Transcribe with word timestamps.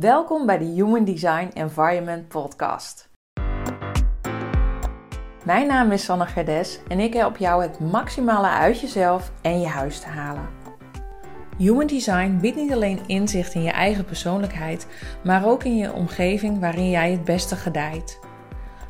Welkom 0.00 0.46
bij 0.46 0.58
de 0.58 0.64
Human 0.64 1.04
Design 1.04 1.50
Environment 1.54 2.28
Podcast. 2.28 3.08
Mijn 5.44 5.66
naam 5.66 5.92
is 5.92 6.04
Sanne 6.04 6.26
Gerdes 6.26 6.80
en 6.88 7.00
ik 7.00 7.14
help 7.14 7.36
jou 7.36 7.62
het 7.62 7.80
maximale 7.80 8.48
uit 8.48 8.80
jezelf 8.80 9.32
en 9.42 9.60
je 9.60 9.66
huis 9.66 10.00
te 10.00 10.06
halen. 10.06 10.48
Human 11.58 11.86
Design 11.86 12.38
biedt 12.40 12.56
niet 12.56 12.72
alleen 12.72 13.00
inzicht 13.06 13.54
in 13.54 13.62
je 13.62 13.70
eigen 13.70 14.04
persoonlijkheid, 14.04 14.86
maar 15.24 15.46
ook 15.46 15.64
in 15.64 15.76
je 15.76 15.92
omgeving 15.92 16.60
waarin 16.60 16.90
jij 16.90 17.10
het 17.10 17.24
beste 17.24 17.56
gedijt. 17.56 18.20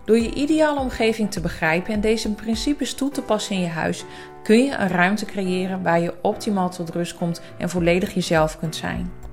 Door 0.05 0.19
je 0.19 0.35
ideale 0.35 0.81
omgeving 0.81 1.31
te 1.31 1.41
begrijpen 1.41 1.95
en 1.95 2.01
deze 2.01 2.35
principes 2.35 2.95
toe 2.95 3.11
te 3.11 3.23
passen 3.23 3.57
in 3.57 3.63
je 3.63 3.69
huis, 3.69 4.05
kun 4.43 4.65
je 4.65 4.77
een 4.77 4.89
ruimte 4.89 5.25
creëren 5.25 5.83
waar 5.83 6.01
je 6.01 6.15
optimaal 6.23 6.71
tot 6.71 6.91
rust 6.91 7.17
komt 7.17 7.41
en 7.59 7.71
volledig 7.71 8.15
jezelf 8.15 8.59
kunt 8.59 8.77
zijn. 8.77 9.26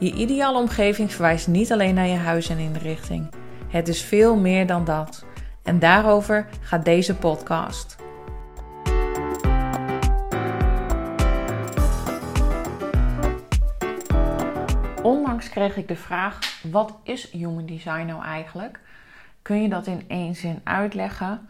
Je 0.00 0.14
ideale 0.14 0.58
omgeving 0.58 1.12
verwijst 1.12 1.48
niet 1.48 1.72
alleen 1.72 1.94
naar 1.94 2.06
je 2.06 2.16
huis 2.16 2.48
en 2.48 2.58
inrichting. 2.58 3.28
Het 3.68 3.88
is 3.88 4.02
veel 4.02 4.36
meer 4.36 4.66
dan 4.66 4.84
dat. 4.84 5.24
En 5.62 5.78
daarover 5.78 6.48
gaat 6.60 6.84
deze 6.84 7.14
podcast. 7.14 7.96
Onlangs 15.02 15.48
kreeg 15.48 15.76
ik 15.76 15.88
de 15.88 15.96
vraag: 15.96 16.38
wat 16.62 16.98
is 17.02 17.30
human 17.30 17.66
design 17.66 18.06
nou 18.06 18.22
eigenlijk? 18.22 18.80
Kun 19.42 19.62
je 19.62 19.68
dat 19.68 19.86
in 19.86 20.04
één 20.08 20.34
zin 20.34 20.60
uitleggen? 20.64 21.48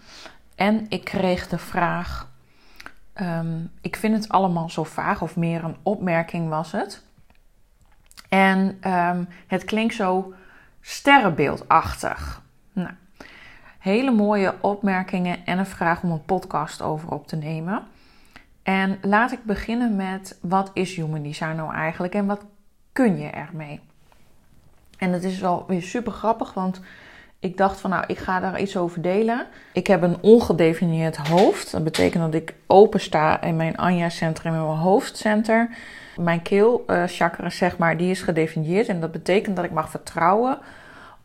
En 0.55 0.87
ik 0.89 1.05
kreeg 1.05 1.48
de 1.48 1.59
vraag: 1.59 2.30
ehm, 3.12 3.61
ik 3.80 3.97
vind 3.97 4.15
het 4.15 4.28
allemaal 4.28 4.70
zo 4.70 4.84
vaag, 4.84 5.23
of 5.23 5.37
meer 5.37 5.65
een 5.65 5.77
opmerking 5.83 6.48
was 6.48 6.73
het. 6.73 7.06
En 8.29 8.77
ehm, 8.81 9.25
het 9.47 9.65
klinkt 9.65 9.95
zo 9.95 10.35
sterrenbeeldachtig. 10.81 12.43
Nou, 12.73 12.91
hele 13.79 14.11
mooie 14.11 14.55
opmerkingen 14.61 15.47
en 15.47 15.59
een 15.59 15.67
vraag 15.67 16.03
om 16.03 16.11
een 16.11 16.25
podcast 16.25 16.83
over 16.83 17.11
op 17.11 17.27
te 17.27 17.37
nemen. 17.37 17.83
En 18.62 18.98
laat 19.03 19.33
ik 19.33 19.45
beginnen 19.45 19.97
met 19.97 20.39
wat 20.41 20.70
is 20.75 20.97
human 20.97 21.23
design 21.23 21.57
nou 21.57 21.75
eigenlijk 21.75 22.15
en 22.15 22.27
wat 22.27 22.45
kun 22.93 23.19
je 23.19 23.29
ermee? 23.29 23.81
En 24.98 25.13
het 25.13 25.25
is 25.25 25.39
wel 25.39 25.65
weer 25.67 25.83
super 25.83 26.13
grappig, 26.13 26.55
want 26.55 26.81
ik 27.41 27.56
dacht 27.56 27.81
van 27.81 27.91
nou, 27.91 28.05
ik 28.06 28.19
ga 28.19 28.41
daar 28.41 28.61
iets 28.61 28.77
over 28.77 29.03
delen. 29.03 29.47
Ik 29.72 29.86
heb 29.86 30.03
een 30.03 30.17
ongedefinieerd 30.20 31.17
hoofd. 31.17 31.72
Dat 31.72 31.84
betekent 31.84 32.25
dat 32.25 32.42
ik 32.42 32.55
open 32.67 33.00
sta 33.00 33.42
in 33.42 33.56
mijn 33.56 33.77
Anja-centrum, 33.77 34.55
in 34.55 34.67
mijn 34.67 34.78
hoofdcenter. 34.78 35.77
Mijn 36.17 36.42
keelchakra, 36.42 37.50
zeg 37.50 37.78
maar, 37.78 37.97
die 37.97 38.11
is 38.11 38.22
gedefinieerd. 38.22 38.89
En 38.89 39.00
dat 39.00 39.12
betekent 39.12 39.56
dat 39.56 39.64
ik 39.64 39.70
mag 39.70 39.91
vertrouwen 39.91 40.58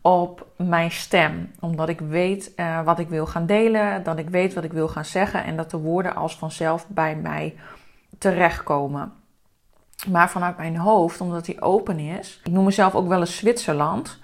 op 0.00 0.46
mijn 0.56 0.90
stem. 0.90 1.50
Omdat 1.60 1.88
ik 1.88 2.00
weet 2.00 2.52
uh, 2.56 2.84
wat 2.84 2.98
ik 2.98 3.08
wil 3.08 3.26
gaan 3.26 3.46
delen, 3.46 4.02
dat 4.02 4.18
ik 4.18 4.28
weet 4.28 4.54
wat 4.54 4.64
ik 4.64 4.72
wil 4.72 4.88
gaan 4.88 5.04
zeggen 5.04 5.44
en 5.44 5.56
dat 5.56 5.70
de 5.70 5.76
woorden 5.76 6.14
als 6.14 6.38
vanzelf 6.38 6.86
bij 6.88 7.16
mij 7.16 7.54
terechtkomen. 8.18 9.12
Maar 10.10 10.30
vanuit 10.30 10.56
mijn 10.56 10.76
hoofd, 10.76 11.20
omdat 11.20 11.44
die 11.44 11.62
open 11.62 11.98
is, 11.98 12.40
ik 12.44 12.52
noem 12.52 12.64
mezelf 12.64 12.94
ook 12.94 13.08
wel 13.08 13.20
eens 13.20 13.36
Zwitserland. 13.36 14.18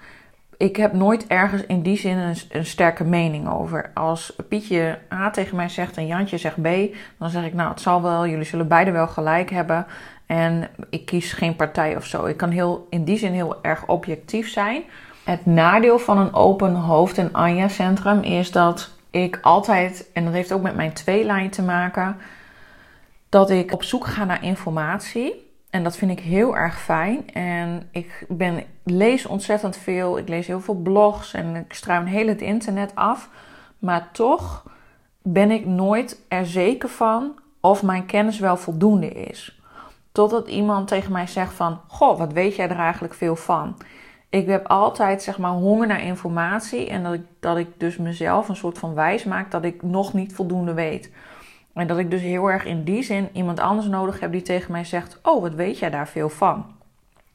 Ik 0.61 0.75
heb 0.75 0.93
nooit 0.93 1.27
ergens 1.27 1.65
in 1.65 1.81
die 1.81 1.97
zin 1.97 2.17
een, 2.17 2.65
sterke 2.65 3.03
mening 3.03 3.49
over. 3.49 3.91
Als 3.93 4.35
Pietje 4.47 4.99
A 5.13 5.29
tegen 5.29 5.55
mij 5.55 5.69
zegt 5.69 5.97
en 5.97 6.07
Jantje 6.07 6.37
zegt 6.37 6.61
B, 6.61 6.67
dan 7.17 7.29
zeg 7.29 7.45
ik 7.45 7.53
nou 7.53 7.69
het 7.69 7.81
zal 7.81 8.01
wel, 8.01 8.27
jullie 8.27 8.45
zullen 8.45 8.67
beide 8.67 8.91
wel 8.91 9.07
gelijk 9.07 9.49
hebben. 9.49 9.85
En 10.25 10.69
ik 10.89 11.05
kies 11.05 11.33
geen 11.33 11.55
partij 11.55 11.95
of 11.95 12.05
zo. 12.05 12.25
Ik 12.25 12.37
kan 12.37 12.49
heel, 12.49 12.87
in 12.89 13.03
die 13.03 13.17
zin 13.17 13.33
heel 13.33 13.63
erg 13.63 13.87
objectief 13.87 14.49
zijn. 14.49 14.83
Het 15.23 15.45
nadeel 15.45 15.99
van 15.99 16.17
een 16.17 16.33
open 16.33 16.73
hoofd- 16.73 17.17
en 17.17 17.33
Anja-centrum 17.33 18.21
is 18.21 18.51
dat 18.51 18.89
ik 19.11 19.39
altijd, 19.41 20.09
en 20.13 20.23
dat 20.23 20.33
heeft 20.33 20.51
ook 20.51 20.61
met 20.61 20.75
mijn 20.75 20.93
tweelijn 20.93 21.49
te 21.49 21.61
maken, 21.61 22.17
dat 23.29 23.49
ik 23.49 23.73
op 23.73 23.83
zoek 23.83 24.07
ga 24.07 24.25
naar 24.25 24.43
informatie. 24.43 25.50
En 25.71 25.83
dat 25.83 25.97
vind 25.97 26.11
ik 26.11 26.19
heel 26.19 26.57
erg 26.57 26.81
fijn. 26.81 27.29
En 27.33 27.87
ik 27.91 28.25
ben, 28.27 28.63
lees 28.83 29.25
ontzettend 29.25 29.77
veel. 29.77 30.17
Ik 30.17 30.27
lees 30.27 30.47
heel 30.47 30.61
veel 30.61 30.75
blogs 30.75 31.33
en 31.33 31.55
ik 31.55 31.73
struim 31.73 32.05
heel 32.05 32.27
het 32.27 32.41
internet 32.41 32.95
af. 32.95 33.29
Maar 33.79 34.09
toch 34.11 34.63
ben 35.21 35.51
ik 35.51 35.65
nooit 35.65 36.21
er 36.27 36.45
zeker 36.45 36.89
van 36.89 37.39
of 37.59 37.83
mijn 37.83 38.05
kennis 38.05 38.39
wel 38.39 38.57
voldoende 38.57 39.09
is. 39.09 39.61
Totdat 40.11 40.47
iemand 40.47 40.87
tegen 40.87 41.11
mij 41.11 41.27
zegt 41.27 41.53
van, 41.53 41.79
goh, 41.87 42.17
wat 42.17 42.33
weet 42.33 42.55
jij 42.55 42.69
er 42.69 42.79
eigenlijk 42.79 43.13
veel 43.13 43.35
van? 43.35 43.77
Ik 44.29 44.47
heb 44.47 44.67
altijd 44.67 45.23
zeg 45.23 45.37
maar 45.37 45.51
honger 45.51 45.87
naar 45.87 46.01
informatie 46.01 46.89
en 46.89 47.03
dat 47.03 47.13
ik, 47.13 47.23
dat 47.39 47.57
ik 47.57 47.67
dus 47.77 47.97
mezelf 47.97 48.49
een 48.49 48.55
soort 48.55 48.77
van 48.77 48.93
wijs 48.93 49.23
maak 49.23 49.51
dat 49.51 49.63
ik 49.63 49.81
nog 49.81 50.13
niet 50.13 50.33
voldoende 50.33 50.73
weet. 50.73 51.11
En 51.73 51.87
dat 51.87 51.97
ik 51.97 52.11
dus 52.11 52.21
heel 52.21 52.47
erg 52.47 52.65
in 52.65 52.83
die 52.83 53.03
zin 53.03 53.29
iemand 53.33 53.59
anders 53.59 53.87
nodig 53.87 54.19
heb 54.19 54.31
die 54.31 54.41
tegen 54.41 54.71
mij 54.71 54.83
zegt, 54.83 55.19
oh, 55.23 55.41
wat 55.41 55.53
weet 55.53 55.79
jij 55.79 55.89
daar 55.89 56.07
veel 56.07 56.29
van? 56.29 56.65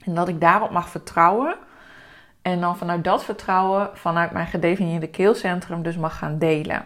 En 0.05 0.15
dat 0.15 0.29
ik 0.29 0.41
daarop 0.41 0.71
mag 0.71 0.89
vertrouwen 0.89 1.57
en 2.43 2.61
dan 2.61 2.77
vanuit 2.77 3.05
dat 3.05 3.25
vertrouwen, 3.25 3.91
vanuit 3.95 4.31
mijn 4.31 4.47
gedefinieerde 4.47 5.09
keelcentrum 5.09 5.83
dus 5.83 5.97
mag 5.97 6.19
gaan 6.19 6.39
delen. 6.39 6.85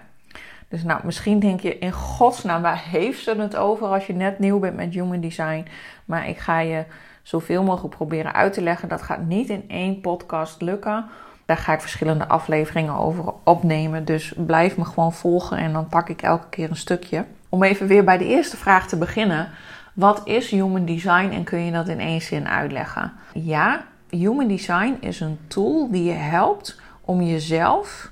Dus 0.69 0.83
nou, 0.83 1.01
misschien 1.05 1.39
denk 1.39 1.61
je 1.61 1.79
in 1.79 1.93
godsnaam, 1.93 2.63
waar 2.63 2.83
heeft 2.85 3.23
ze 3.23 3.35
het 3.35 3.57
over 3.57 3.87
als 3.87 4.07
je 4.07 4.13
net 4.13 4.39
nieuw 4.39 4.59
bent 4.59 4.77
met 4.77 4.95
human 4.95 5.21
design? 5.21 5.67
Maar 6.05 6.29
ik 6.29 6.39
ga 6.39 6.59
je 6.59 6.85
zoveel 7.23 7.63
mogelijk 7.63 7.95
proberen 7.95 8.35
uit 8.35 8.53
te 8.53 8.63
leggen. 8.63 8.89
Dat 8.89 9.03
gaat 9.03 9.23
niet 9.23 9.49
in 9.49 9.65
één 9.69 10.01
podcast 10.01 10.61
lukken. 10.61 11.07
Daar 11.45 11.57
ga 11.57 11.73
ik 11.73 11.81
verschillende 11.81 12.29
afleveringen 12.29 12.95
over 12.95 13.33
opnemen. 13.45 14.05
Dus 14.05 14.35
blijf 14.37 14.77
me 14.77 14.85
gewoon 14.85 15.13
volgen 15.13 15.57
en 15.57 15.73
dan 15.73 15.89
pak 15.89 16.09
ik 16.09 16.23
elke 16.23 16.49
keer 16.49 16.71
een 16.71 16.77
stukje. 16.77 17.25
Om 17.51 17.63
even 17.63 17.87
weer 17.87 18.05
bij 18.05 18.19
de 18.19 18.27
eerste 18.27 18.57
vraag 18.57 18.89
te 18.89 18.97
beginnen. 18.97 19.49
Wat 19.95 20.21
is 20.25 20.51
human 20.51 20.85
design 20.85 21.31
en 21.33 21.45
kun 21.45 21.65
je 21.65 21.73
dat 21.73 21.89
in 21.89 22.01
één 22.01 22.23
zin 22.23 22.49
uitleggen? 22.49 23.13
Ja, 23.33 23.85
human 24.09 24.49
design 24.49 24.97
is 25.01 25.21
een 25.21 25.39
tool 25.47 25.91
die 25.91 26.05
je 26.05 26.13
helpt 26.13 26.81
om 27.01 27.23
jezelf 27.23 28.11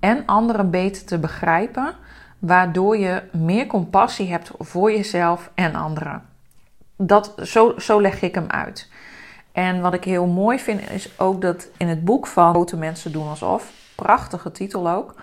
en 0.00 0.22
anderen 0.26 0.70
beter 0.70 1.04
te 1.04 1.18
begrijpen, 1.18 1.94
waardoor 2.38 2.96
je 2.96 3.22
meer 3.32 3.66
compassie 3.66 4.30
hebt 4.30 4.50
voor 4.58 4.92
jezelf 4.92 5.50
en 5.54 5.74
anderen. 5.74 6.22
Dat, 6.96 7.34
zo, 7.42 7.74
zo 7.78 8.00
leg 8.00 8.22
ik 8.22 8.34
hem 8.34 8.48
uit. 8.48 8.90
En 9.52 9.80
wat 9.80 9.94
ik 9.94 10.04
heel 10.04 10.26
mooi 10.26 10.58
vind 10.58 10.90
is 10.90 11.18
ook 11.18 11.40
dat 11.40 11.68
in 11.76 11.88
het 11.88 12.04
boek 12.04 12.26
van 12.26 12.50
Grote 12.50 12.76
Mensen 12.76 13.12
doen 13.12 13.28
alsof, 13.28 13.72
prachtige 13.94 14.52
titel 14.52 14.90
ook, 14.90 15.14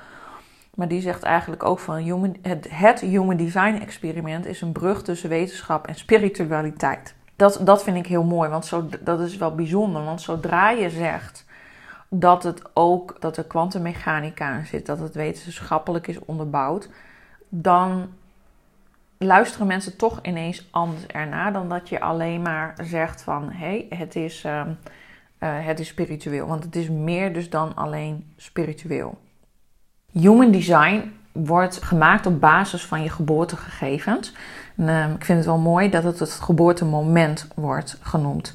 maar 0.76 0.88
die 0.88 1.02
zegt 1.02 1.24
eigenlijk 1.24 1.64
ook 1.64 1.80
van 1.80 1.96
human, 1.96 2.36
het, 2.42 2.68
het 2.70 3.00
Human 3.00 3.38
Design 3.38 3.76
experiment 3.82 4.46
is 4.46 4.62
een 4.62 4.72
brug 4.72 5.04
tussen 5.04 5.30
wetenschap 5.30 5.88
en 5.88 5.96
spiritualiteit. 5.96 7.16
Dat, 7.36 7.60
dat 7.64 7.84
vind 7.84 7.98
ik 7.98 8.08
heel 8.08 8.24
mooi, 8.24 8.50
want 8.50 8.66
zo, 8.66 8.90
dat 9.00 9.20
is 9.20 9.38
wel 9.38 9.56
bijzonder. 9.56 10.04
Want 10.04 10.22
zodra 10.22 10.70
je 10.70 10.90
zegt 10.90 11.46
dat 12.10 12.44
het 12.44 12.62
ook 12.74 13.16
dat 13.20 13.38
er 13.38 13.44
kwantummechanica 13.44 14.58
in 14.58 14.66
zit, 14.66 14.86
dat 14.86 15.00
het 15.00 15.16
wetenschappelijk 15.16 16.08
is 16.08 16.20
onderbouwd, 16.20 16.90
dan 17.50 18.10
luisteren 19.18 19.68
mensen 19.68 19.98
toch 19.98 20.20
ineens 20.22 20.68
anders 20.72 21.06
ernaar 21.06 21.54
dan 21.54 21.70
dat 21.70 21.90
je 21.90 22.00
alleen 22.00 22.42
maar 22.42 22.74
zegt 22.84 23.22
van 23.22 23.52
hé, 23.52 23.86
hey, 23.90 23.98
het, 23.98 24.16
is, 24.16 24.44
uh, 24.46 24.62
het 25.40 25.80
is 25.80 25.88
spiritueel. 25.88 26.48
Want 26.48 26.64
het 26.64 26.76
is 26.76 26.90
meer 26.90 27.34
dus 27.34 27.50
dan 27.50 27.76
alleen 27.76 28.34
spiritueel. 28.38 29.18
Human 30.14 30.52
design 30.52 31.12
wordt 31.32 31.84
gemaakt 31.84 32.26
op 32.26 32.40
basis 32.40 32.86
van 32.86 33.04
je 33.04 33.10
geboortegegevens. 33.10 34.34
En, 34.76 34.88
uh, 34.88 35.10
ik 35.10 35.26
vind 35.26 35.38
het 35.38 35.48
wel 35.48 35.58
mooi 35.58 35.90
dat 35.90 36.04
het 36.04 36.20
het 36.20 36.32
geboortemoment 36.32 37.48
wordt 37.56 37.98
genoemd. 38.02 38.54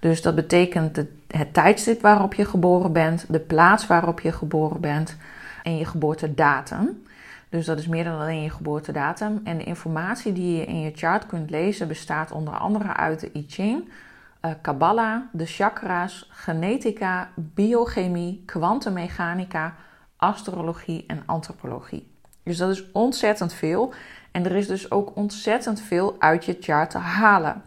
Dus 0.00 0.22
dat 0.22 0.34
betekent 0.34 0.96
het, 0.96 1.08
het 1.28 1.54
tijdstip 1.54 2.00
waarop 2.00 2.34
je 2.34 2.44
geboren 2.44 2.92
bent, 2.92 3.24
de 3.28 3.38
plaats 3.38 3.86
waarop 3.86 4.20
je 4.20 4.32
geboren 4.32 4.80
bent 4.80 5.16
en 5.62 5.76
je 5.76 5.84
geboortedatum. 5.84 7.02
Dus 7.48 7.66
dat 7.66 7.78
is 7.78 7.86
meer 7.86 8.04
dan 8.04 8.20
alleen 8.20 8.42
je 8.42 8.50
geboortedatum. 8.50 9.40
En 9.44 9.58
de 9.58 9.64
informatie 9.64 10.32
die 10.32 10.56
je 10.56 10.64
in 10.64 10.80
je 10.80 10.92
chart 10.94 11.26
kunt 11.26 11.50
lezen 11.50 11.88
bestaat 11.88 12.32
onder 12.32 12.54
andere 12.54 12.94
uit 12.94 13.20
de 13.20 13.30
I 13.34 13.44
Ching, 13.48 13.88
uh, 14.44 14.50
Kabbalah, 14.60 15.20
de 15.32 15.46
chakra's, 15.46 16.28
genetica, 16.30 17.28
biochemie, 17.34 18.42
kwantummechanica, 18.46 19.74
astrologie 20.16 21.04
en 21.06 21.22
antropologie. 21.26 22.12
Dus 22.42 22.56
dat 22.56 22.70
is 22.70 22.90
ontzettend 22.92 23.52
veel. 23.52 23.92
En 24.30 24.44
er 24.44 24.56
is 24.56 24.66
dus 24.66 24.90
ook 24.90 25.16
ontzettend 25.16 25.80
veel 25.80 26.16
uit 26.18 26.44
je 26.44 26.56
chart 26.60 26.90
te 26.90 26.98
halen. 26.98 27.62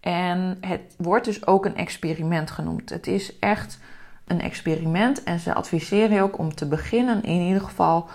En 0.00 0.58
het 0.60 0.94
wordt 0.98 1.24
dus 1.24 1.46
ook 1.46 1.64
een 1.64 1.76
experiment 1.76 2.50
genoemd. 2.50 2.90
Het 2.90 3.06
is 3.06 3.38
echt 3.38 3.78
een 4.26 4.40
experiment 4.40 5.22
en 5.22 5.38
ze 5.38 5.54
adviseren 5.54 6.14
je 6.14 6.22
ook 6.22 6.38
om 6.38 6.54
te 6.54 6.66
beginnen 6.66 7.22
in 7.22 7.40
ieder 7.40 7.62
geval 7.62 8.08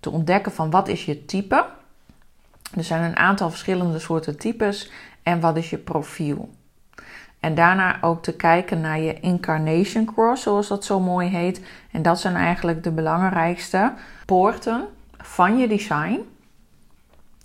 te 0.00 0.10
ontdekken 0.10 0.52
van 0.52 0.70
wat 0.70 0.88
is 0.88 1.04
je 1.04 1.24
type. 1.24 1.66
Er 2.74 2.84
zijn 2.84 3.02
een 3.02 3.16
aantal 3.16 3.50
verschillende 3.50 3.98
soorten 3.98 4.38
types 4.38 4.90
en 5.22 5.40
wat 5.40 5.56
is 5.56 5.70
je 5.70 5.78
profiel. 5.78 6.50
En 7.40 7.54
daarna 7.54 8.02
ook 8.02 8.22
te 8.22 8.36
kijken 8.36 8.80
naar 8.80 9.00
je 9.00 9.20
incarnation 9.20 10.04
cross, 10.04 10.42
zoals 10.42 10.68
dat 10.68 10.84
zo 10.84 11.00
mooi 11.00 11.28
heet. 11.28 11.60
En 11.90 12.02
dat 12.02 12.20
zijn 12.20 12.36
eigenlijk 12.36 12.82
de 12.82 12.90
belangrijkste 12.90 13.92
poorten 14.26 14.88
van 15.16 15.58
je 15.58 15.68
design. 15.68 16.20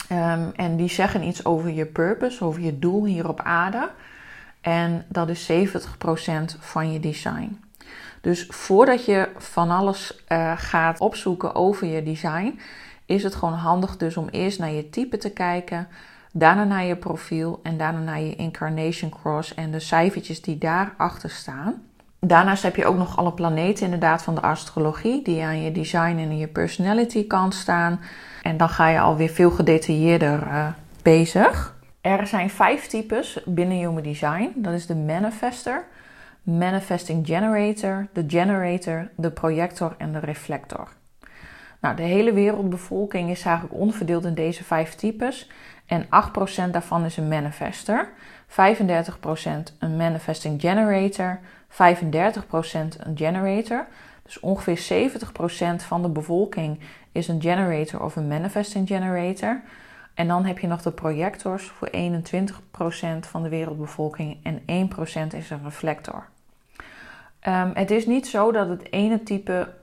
Ehm, 0.08 0.50
en 0.56 0.76
die 0.76 0.90
zeggen 0.90 1.24
iets 1.24 1.46
over 1.46 1.70
je 1.70 1.86
purpose, 1.86 2.44
over 2.44 2.62
je 2.62 2.80
doel 2.80 3.06
hier 3.06 3.28
op 3.28 3.40
aarde. 3.40 3.90
En 4.62 5.06
dat 5.08 5.30
is 5.30 5.46
70% 5.46 6.58
van 6.60 6.94
je 6.94 7.00
design. 7.00 7.60
Dus 8.22 8.46
voordat 8.50 9.06
je 9.06 9.30
van 9.38 9.72
alles 9.72 10.24
uh, 10.30 10.54
gaat 10.58 11.00
opzoeken 11.00 11.56
over 11.56 11.88
je 11.88 12.04
design, 12.04 12.60
is 13.06 13.24
het 13.24 13.36
gewoon 13.36 13.54
handig 13.54 13.98
dus 13.98 14.18
om 14.18 14.28
eerst 14.28 14.60
naar 14.60 14.72
je 14.72 14.90
type 14.90 15.18
te 15.18 15.30
kijken, 15.30 15.88
daarna 16.34 16.64
naar 16.64 16.84
je 16.84 16.96
profiel 16.96 17.60
en 17.64 17.78
daarna 17.78 18.00
naar 18.00 18.22
je 18.22 18.36
incarnation 18.36 19.10
cross 19.10 19.54
en 19.54 19.72
de 19.72 19.80
cijfertjes 19.80 20.42
die 20.42 20.58
daarachter 20.58 21.30
staan. 21.30 21.82
Daarnaast 22.20 22.64
heb 22.64 22.76
je 22.76 22.86
ook 22.86 22.98
nog 22.98 23.18
alle 23.18 23.34
planeten 23.34 23.84
inderdaad 23.86 24.24
van 24.24 24.36
de 24.36 24.42
astrologie 24.42 25.24
die 25.24 25.44
aan 25.44 25.62
je 25.62 25.72
design 25.72 26.18
en 26.18 26.38
je 26.38 26.48
personality 26.48 27.28
kant 27.28 27.54
staan. 27.54 28.00
En 28.42 28.58
dan 28.58 28.70
ga 28.70 28.88
je 28.88 29.00
alweer 29.00 29.30
veel 29.30 29.52
gedetailleerder 29.52 30.48
uh, 30.48 30.68
bezig. 31.02 31.76
Er 32.02 32.28
zijn 32.28 32.50
vijf 32.50 32.88
types 32.88 33.40
binnen 33.46 33.78
Human 33.78 34.04
Design. 34.04 34.52
Dat 34.56 34.74
is 34.74 34.86
de 34.86 34.96
manifester, 34.96 35.86
manifesting 36.44 37.26
generator, 37.26 38.08
de 38.14 38.24
generator, 38.28 39.10
de 39.16 39.32
projector 39.32 39.96
en 39.98 40.12
de 40.12 40.20
reflector. 40.20 40.88
Nou, 41.82 41.96
de 41.96 42.04
hele 42.04 42.34
wereldbevolking 42.34 43.30
is 43.30 43.46
eigenlijk 43.46 43.76
onderverdeeld 43.76 44.26
in 44.26 44.34
deze 44.34 44.64
vijf 44.64 44.96
types. 44.96 45.50
En 45.86 46.06
8% 46.06 46.72
daarvan 46.72 47.06
is 47.06 47.18
een 47.18 47.28
manifester, 47.28 48.10
35% 48.48 48.54
een 49.80 49.98
manifesting 49.98 50.62
generator, 50.62 51.40
35% 51.70 51.76
een 52.98 53.18
generator. 53.18 53.86
Dus 54.24 54.40
ongeveer 54.40 55.10
70% 55.82 55.86
van 55.86 56.02
de 56.02 56.10
bevolking 56.10 56.80
is 57.12 57.28
een 57.28 57.42
generator 57.42 58.04
of 58.04 58.16
een 58.16 58.28
manifesting 58.28 58.88
generator. 58.88 59.62
En 60.14 60.28
dan 60.28 60.46
heb 60.46 60.60
je 60.60 60.68
nog 60.68 60.82
de 60.82 60.92
projectors 60.92 61.64
voor 61.64 61.90
21% 61.90 61.94
van 63.20 63.44
de 63.44 63.50
wereldbevolking 63.50 64.38
en 64.44 64.90
1% 65.30 65.36
is 65.36 65.50
een 65.50 65.64
reflector. 65.64 66.26
Um, 67.48 67.72
het 67.74 67.92
is 67.92 68.06
niet 68.06 68.28
zo 68.28 68.52
dat 68.52 68.70
het 68.70 68.92
ene 68.92 69.24
type 69.24 69.74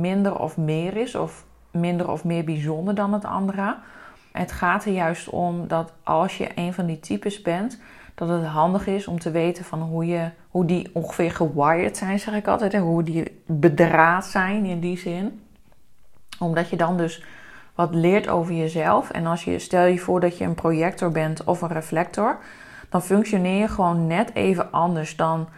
minder 0.00 0.38
of 0.38 0.56
meer 0.56 0.96
is, 0.96 1.14
of 1.14 1.44
minder 1.70 2.10
of 2.10 2.24
meer 2.24 2.44
bijzonder 2.44 2.94
dan 2.94 3.12
het 3.12 3.24
andere. 3.24 3.76
Het 4.36 4.52
gaat 4.52 4.84
er 4.84 4.92
juist 4.92 5.28
om 5.28 5.68
dat 5.68 5.92
als 6.02 6.38
je 6.38 6.48
een 6.54 6.72
van 6.72 6.86
die 6.86 7.00
types 7.00 7.42
bent, 7.42 7.80
dat 8.14 8.28
het 8.28 8.44
handig 8.44 8.86
is 8.86 9.06
om 9.06 9.18
te 9.18 9.30
weten 9.30 9.64
van 9.64 9.80
hoe, 9.80 10.06
je, 10.06 10.30
hoe 10.48 10.64
die 10.64 10.90
ongeveer 10.92 11.30
gewired 11.30 11.96
zijn, 11.96 12.18
zeg 12.18 12.34
ik 12.34 12.46
altijd. 12.46 12.72
Hè? 12.72 12.78
Hoe 12.78 13.02
die 13.02 13.42
bedraad 13.46 14.26
zijn 14.26 14.64
in 14.64 14.80
die 14.80 14.98
zin. 14.98 15.42
Omdat 16.38 16.68
je 16.70 16.76
dan 16.76 16.96
dus 16.96 17.24
wat 17.74 17.94
leert 17.94 18.28
over 18.28 18.54
jezelf. 18.54 19.10
En 19.10 19.26
als 19.26 19.44
je, 19.44 19.58
stel 19.58 19.84
je 19.84 19.98
voor 19.98 20.20
dat 20.20 20.38
je 20.38 20.44
een 20.44 20.54
projector 20.54 21.10
bent 21.10 21.44
of 21.44 21.62
een 21.62 21.68
reflector, 21.68 22.38
dan 22.88 23.02
functioneer 23.02 23.60
je 23.60 23.68
gewoon 23.68 24.06
net 24.06 24.34
even 24.34 24.72
anders 24.72 25.16
dan 25.16 25.48
70% 25.48 25.52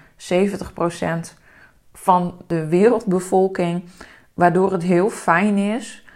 van 1.93 2.35
de 2.47 2.67
wereldbevolking. 2.67 3.85
Waardoor 4.35 4.73
het 4.73 4.83
heel 4.83 5.11
fijn 5.11 5.59
is 5.59 6.07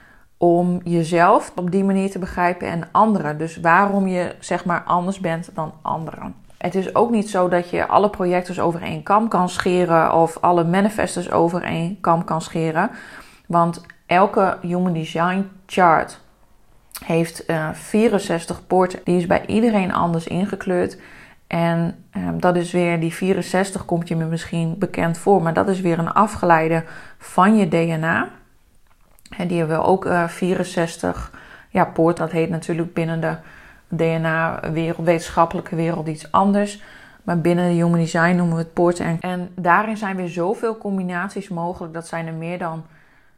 om 0.43 0.81
jezelf 0.85 1.53
op 1.57 1.71
die 1.71 1.85
manier 1.85 2.11
te 2.11 2.19
begrijpen 2.19 2.69
en 2.69 2.89
anderen. 2.93 3.39
Dus 3.39 3.57
waarom 3.57 4.07
je 4.07 4.35
zeg 4.39 4.65
maar 4.65 4.83
anders 4.83 5.21
bent 5.21 5.51
dan 5.55 5.73
anderen. 5.83 6.35
Het 6.59 6.75
is 6.75 6.95
ook 6.95 7.11
niet 7.11 7.31
zo 7.31 7.49
dat 7.49 7.71
je 7.71 7.87
alle 7.87 8.11
projectors 8.11 8.61
over 8.61 8.83
één 8.83 9.03
kam 9.03 9.29
kan 9.29 9.49
scheren 9.49 10.15
of 10.15 10.39
alle 10.41 10.65
manifestors 10.65 11.31
over 11.31 11.63
één 11.63 12.01
kam 12.01 12.25
kan 12.25 12.41
scheren. 12.41 12.91
Want 13.47 13.87
elke 14.07 14.59
Human 14.61 14.93
Design 14.93 15.49
chart 15.67 16.21
heeft 17.05 17.51
uh, 17.51 17.69
eh, 17.69 17.75
64 17.75 18.67
poorten. 18.67 19.01
Die 19.05 19.17
is 19.17 19.27
bij 19.27 19.47
iedereen 19.47 19.93
anders 19.93 20.27
ingekleurd. 20.27 20.99
En 21.47 22.05
um, 22.17 22.41
dat 22.41 22.57
is 22.57 22.73
weer, 22.73 23.01
die 23.01 23.15
64 23.15 23.85
komt 23.85 24.09
je 24.09 24.17
me 24.17 24.25
misschien 24.25 24.79
bekend 24.79 25.19
voor, 25.19 25.43
maar 25.43 25.55
dat 25.55 25.69
is 25.69 25.81
weer 25.81 25.99
een 25.99 26.13
afgeleide 26.13 26.85
van 27.19 27.57
je 27.57 27.69
DNA. 27.69 28.29
En 29.37 29.49
die 29.49 29.59
hebben 29.59 29.77
we 29.77 29.85
ook 29.85 30.05
uh, 30.05 30.29
64. 30.29 31.33
Ja, 31.69 31.85
poort, 31.85 32.17
dat 32.17 32.31
heet 32.31 32.51
natuurlijk 32.51 32.95
binnen 32.95 33.21
de 33.21 33.37
DNA-wereld, 33.89 35.07
wetenschappelijke 35.07 35.77
wereld 35.77 36.09
iets 36.09 36.33
anders. 36.33 36.83
Maar 37.23 37.41
binnen 37.41 37.69
de 37.69 37.75
Human 37.75 37.99
Design 37.99 38.37
noemen 38.37 38.57
we 38.57 38.63
het 38.63 38.73
poorten. 38.73 39.05
En, 39.05 39.19
en 39.21 39.53
daarin 39.55 39.97
zijn 39.97 40.17
weer 40.17 40.29
zoveel 40.29 40.79
combinaties 40.79 41.49
mogelijk. 41.49 41.95
Dat 41.95 42.07
zijn 42.07 42.27
er 42.27 42.35
meer 42.35 42.59
dan 42.59 42.85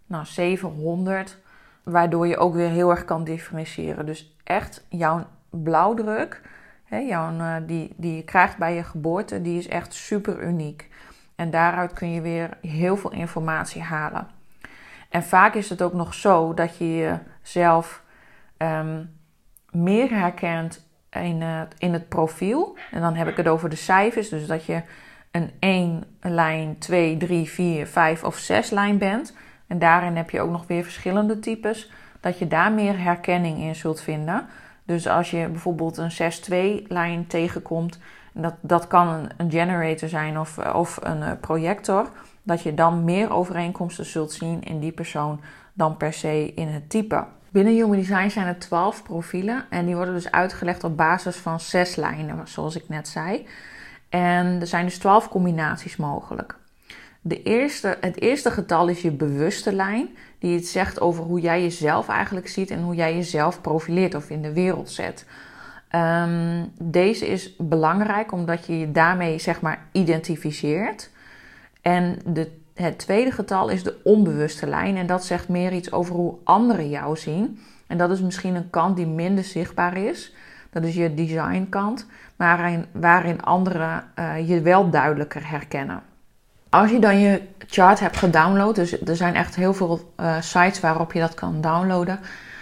nou, 0.07 0.25
700. 0.25 1.39
Waardoor 1.83 2.27
je 2.27 2.37
ook 2.37 2.55
weer 2.55 2.69
heel 2.69 2.91
erg 2.91 3.05
kan 3.05 3.25
differentiëren. 3.25 4.07
Dus 4.07 4.37
echt 4.45 4.85
jouw 4.89 5.27
blauwdruk, 5.51 6.41
jouw, 6.89 7.33
uh, 7.33 7.55
die, 7.67 7.95
die 7.97 8.17
je 8.17 8.23
krijgt 8.23 8.57
bij 8.57 8.75
je 8.75 8.83
geboorte, 8.83 9.43
die 9.43 9.59
is 9.59 9.69
echt 9.69 9.95
super 9.95 10.43
uniek. 10.43 10.89
En 11.35 11.51
daaruit 11.51 11.93
kun 11.93 12.11
je 12.11 12.21
weer 12.21 12.57
heel 12.61 12.97
veel 12.97 13.13
informatie 13.13 13.83
halen. 13.83 14.27
En 15.15 15.23
vaak 15.23 15.55
is 15.55 15.71
het 15.71 15.83
ook 15.83 15.93
nog 15.93 16.15
zo 16.15 16.55
dat 16.55 16.77
je 16.77 17.19
jezelf 17.43 18.03
um, 18.59 19.11
meer 19.71 20.11
herkent 20.11 20.87
in, 21.11 21.41
uh, 21.41 21.61
in 21.79 21.93
het 21.93 22.09
profiel. 22.09 22.77
En 22.91 23.01
dan 23.01 23.15
heb 23.15 23.29
ik 23.29 23.37
het 23.37 23.49
over 23.49 23.71
de 23.71 23.77
cijfers. 23.77 24.29
Dus 24.29 24.47
dat 24.47 24.65
je 24.65 24.83
een 25.31 25.51
1 25.59 26.05
lijn, 26.21 26.79
2, 26.79 27.17
3, 27.17 27.49
4, 27.49 27.87
5 27.87 28.25
of 28.25 28.37
6 28.37 28.71
lijn 28.71 28.99
bent. 28.99 29.37
En 29.67 29.79
daarin 29.79 30.17
heb 30.17 30.31
je 30.31 30.41
ook 30.41 30.51
nog 30.51 30.67
weer 30.67 30.83
verschillende 30.83 31.39
types. 31.39 31.91
Dat 32.21 32.39
je 32.39 32.47
daar 32.47 32.73
meer 32.73 32.99
herkenning 32.99 33.59
in 33.59 33.75
zult 33.75 34.01
vinden. 34.01 34.47
Dus 34.85 35.09
als 35.09 35.31
je 35.31 35.49
bijvoorbeeld 35.49 35.97
een 35.97 36.83
6-2 36.83 36.87
lijn 36.87 37.27
tegenkomt. 37.27 37.99
Dat, 38.33 38.55
dat 38.61 38.87
kan 38.87 39.31
een, 39.37 39.51
generator 39.51 40.09
zijn 40.09 40.39
of, 40.39 40.59
of 40.59 40.99
een 41.03 41.19
uh, 41.19 41.31
projector 41.41 42.09
dat 42.45 42.63
je 42.63 42.75
dan 42.75 43.05
meer 43.05 43.31
overeenkomsten 43.31 44.05
zult 44.05 44.33
zien 44.33 44.63
in 44.63 44.81
die 44.81 44.93
persoon 44.93 45.41
dan 45.73 45.97
per 45.97 46.13
se 46.13 46.53
in 46.55 46.69
het 46.69 46.91
type. 46.91 47.25
Binnen 47.51 47.73
Human 47.73 47.97
Design 47.97 48.29
zijn 48.29 48.47
er 48.47 48.59
12 48.59 49.03
profielen 49.03 49.65
en 49.71 49.87
die 49.87 49.95
worden 49.95 50.15
dus 50.15 50.31
uitgelegd 50.31 50.85
op 50.85 50.97
basis 50.97 51.37
van 51.37 51.61
zes 51.61 51.97
lijnen, 51.97 52.49
zoals 52.49 52.77
ik 52.77 52.89
net 52.89 53.09
zei. 53.09 53.47
En 54.09 54.61
er 54.61 54.67
zijn 54.67 54.85
dus 54.85 54.99
12 54.99 55.29
combinaties 55.29 55.97
mogelijk. 55.97 56.57
De 57.21 57.43
eerste, 57.43 57.97
het 58.01 58.21
eerste 58.21 58.51
getal 58.51 58.89
is 58.89 59.03
je 59.03 59.11
bewuste 59.11 59.73
lijn, 59.73 60.09
die 60.39 60.55
het 60.55 60.67
zegt 60.67 61.01
over 61.01 61.25
hoe 61.25 61.41
jij 61.41 61.63
jezelf 61.63 62.09
eigenlijk 62.09 62.49
ziet 62.49 62.71
en 62.71 62.83
hoe 62.83 62.95
jij 62.95 63.15
jezelf 63.15 63.61
profileert 63.61 64.15
of 64.15 64.31
in 64.31 64.43
de 64.43 64.53
wereld 64.53 64.91
zet. 64.91 65.27
Um, 65.95 66.73
deze 66.79 67.27
is 67.27 67.57
belangrijk 67.57 68.33
omdat 68.33 68.67
je 68.67 68.79
je 68.79 68.93
daarmee 68.93 69.39
zeg 69.39 69.61
maar 69.61 69.87
identificeert. 69.93 71.11
En 71.85 72.19
de, 72.27 72.51
het 72.75 72.99
tweede 72.99 73.31
getal 73.31 73.69
is 73.69 73.83
de 73.83 74.01
onbewuste 74.05 74.67
lijn. 74.67 74.97
En 74.97 75.07
dat 75.07 75.25
zegt 75.25 75.49
meer 75.49 75.73
iets 75.73 75.93
over 75.93 76.15
hoe 76.15 76.35
anderen 76.45 76.89
jou 76.89 77.17
zien. 77.17 77.61
En 77.87 77.99
dat 77.99 78.11
is 78.11 78.21
misschien 78.21 78.55
een 78.55 78.71
kant 78.71 78.97
die 78.97 79.07
minder 79.07 79.45
zichtbaar 79.45 79.97
is. 79.97 80.35
Dat 80.71 80.83
is 80.83 80.95
je 80.95 81.15
designkant, 81.15 82.07
waarin, 82.37 82.85
waarin 82.93 83.43
anderen 83.43 84.05
uh, 84.19 84.49
je 84.49 84.61
wel 84.61 84.91
duidelijker 84.91 85.49
herkennen. 85.49 86.03
Als 86.69 86.91
je 86.91 86.99
dan 86.99 87.19
je 87.19 87.43
chart 87.67 88.01
hebt 88.01 88.17
gedownload, 88.17 88.75
dus 88.75 89.03
er 89.03 89.17
zijn 89.17 89.35
echt 89.35 89.55
heel 89.55 89.75
veel 89.75 90.13
uh, 90.21 90.41
sites 90.41 90.81
waarop 90.81 91.13
je 91.13 91.21
dat 91.21 91.35
kan 91.35 91.61
downloaden. 91.61 92.19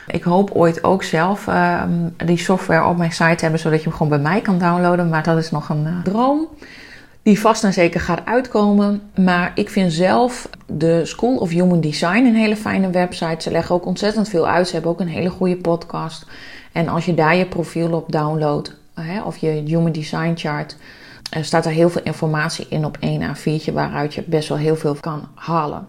Ik 0.07 0.23
hoop 0.23 0.51
ooit 0.51 0.85
ook 0.85 1.03
zelf 1.03 1.47
uh, 1.47 1.83
die 2.17 2.39
software 2.39 2.87
op 2.87 2.97
mijn 2.97 3.13
site 3.13 3.43
hebben, 3.43 3.61
zodat 3.61 3.79
je 3.79 3.89
hem 3.89 3.97
gewoon 3.97 4.09
bij 4.09 4.31
mij 4.31 4.41
kan 4.41 4.59
downloaden. 4.59 5.09
Maar 5.09 5.23
dat 5.23 5.39
is 5.39 5.51
nog 5.51 5.69
een 5.69 5.87
uh, 5.87 6.03
droom 6.03 6.49
die 7.23 7.41
vast 7.41 7.65
en 7.65 7.73
zeker 7.73 8.01
gaat 8.01 8.25
uitkomen. 8.25 9.03
Maar 9.21 9.53
ik 9.55 9.69
vind 9.69 9.93
zelf 9.93 10.49
de 10.67 11.05
School 11.05 11.37
of 11.37 11.51
Human 11.51 11.81
Design 11.81 12.25
een 12.25 12.35
hele 12.35 12.57
fijne 12.57 12.91
website. 12.91 13.43
Ze 13.43 13.51
leggen 13.51 13.75
ook 13.75 13.87
ontzettend 13.87 14.29
veel 14.29 14.49
uit. 14.49 14.67
Ze 14.67 14.73
hebben 14.73 14.91
ook 14.91 15.01
een 15.01 15.09
hele 15.09 15.31
goede 15.31 15.57
podcast. 15.57 16.27
En 16.73 16.89
als 16.89 17.05
je 17.05 17.15
daar 17.15 17.37
je 17.37 17.47
profiel 17.47 17.93
op 17.93 18.13
downloadt, 18.13 18.81
of 19.25 19.37
je 19.37 19.49
Human 19.49 19.93
Design 19.93 20.33
chart, 20.35 20.77
er 21.31 21.45
staat 21.45 21.67
er 21.67 21.73
heel 21.73 21.91
veel 21.91 22.03
informatie 22.03 22.67
in 22.69 22.85
op 22.85 22.97
één 23.01 23.37
A4'tje, 23.37 23.73
waaruit 23.73 24.15
je 24.15 24.23
best 24.27 24.49
wel 24.49 24.59
heel 24.59 24.77
veel 24.77 24.97
kan 25.01 25.29
halen. 25.35 25.87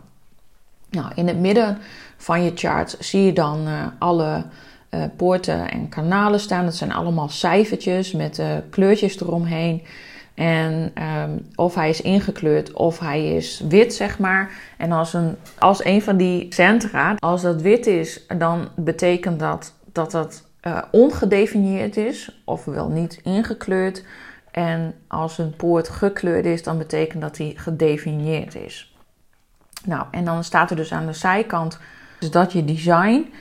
Nou, 0.89 1.11
in 1.15 1.27
het 1.27 1.39
midden 1.39 1.77
van 2.17 2.43
je 2.43 2.51
chart 2.55 2.95
zie 2.99 3.23
je 3.23 3.33
dan 3.33 3.67
uh, 3.67 3.85
alle 3.99 4.43
uh, 4.89 5.03
poorten 5.17 5.69
en 5.71 5.89
kanalen 5.89 6.39
staan. 6.39 6.65
Dat 6.65 6.75
zijn 6.75 6.93
allemaal 6.93 7.29
cijfertjes 7.29 8.11
met 8.11 8.41
kleurtjes 8.69 9.21
eromheen. 9.21 9.81
En 10.33 10.93
um, 11.03 11.47
of 11.55 11.75
hij 11.75 11.89
is 11.89 12.01
ingekleurd 12.01 12.73
of 12.73 12.99
hij 12.99 13.35
is 13.35 13.63
wit, 13.67 13.93
zeg 13.93 14.19
maar. 14.19 14.51
En 14.77 14.91
als 14.91 15.13
een, 15.13 15.35
als 15.59 15.85
een 15.85 16.01
van 16.01 16.17
die 16.17 16.45
centra, 16.49 17.15
als 17.17 17.41
dat 17.41 17.61
wit 17.61 17.87
is, 17.87 18.25
dan 18.37 18.67
betekent 18.75 19.39
dat 19.39 19.73
dat 19.93 20.11
dat 20.11 20.43
uh, 20.67 20.81
ongedefinieerd 20.91 21.97
is, 21.97 22.41
ofwel 22.45 22.89
niet 22.89 23.19
ingekleurd. 23.23 24.05
En 24.51 24.93
als 25.07 25.37
een 25.37 25.55
poort 25.55 25.89
gekleurd 25.89 26.45
is, 26.45 26.63
dan 26.63 26.77
betekent 26.77 27.21
dat 27.21 27.35
die 27.35 27.59
gedefinieerd 27.59 28.55
is. 28.55 28.95
Nou, 29.85 30.05
en 30.11 30.25
dan 30.25 30.43
staat 30.43 30.69
er 30.69 30.75
dus 30.75 30.93
aan 30.93 31.05
de 31.05 31.13
zijkant 31.13 31.79
dus 32.19 32.31
dat 32.31 32.51
je 32.51 32.65
design. 32.65 33.33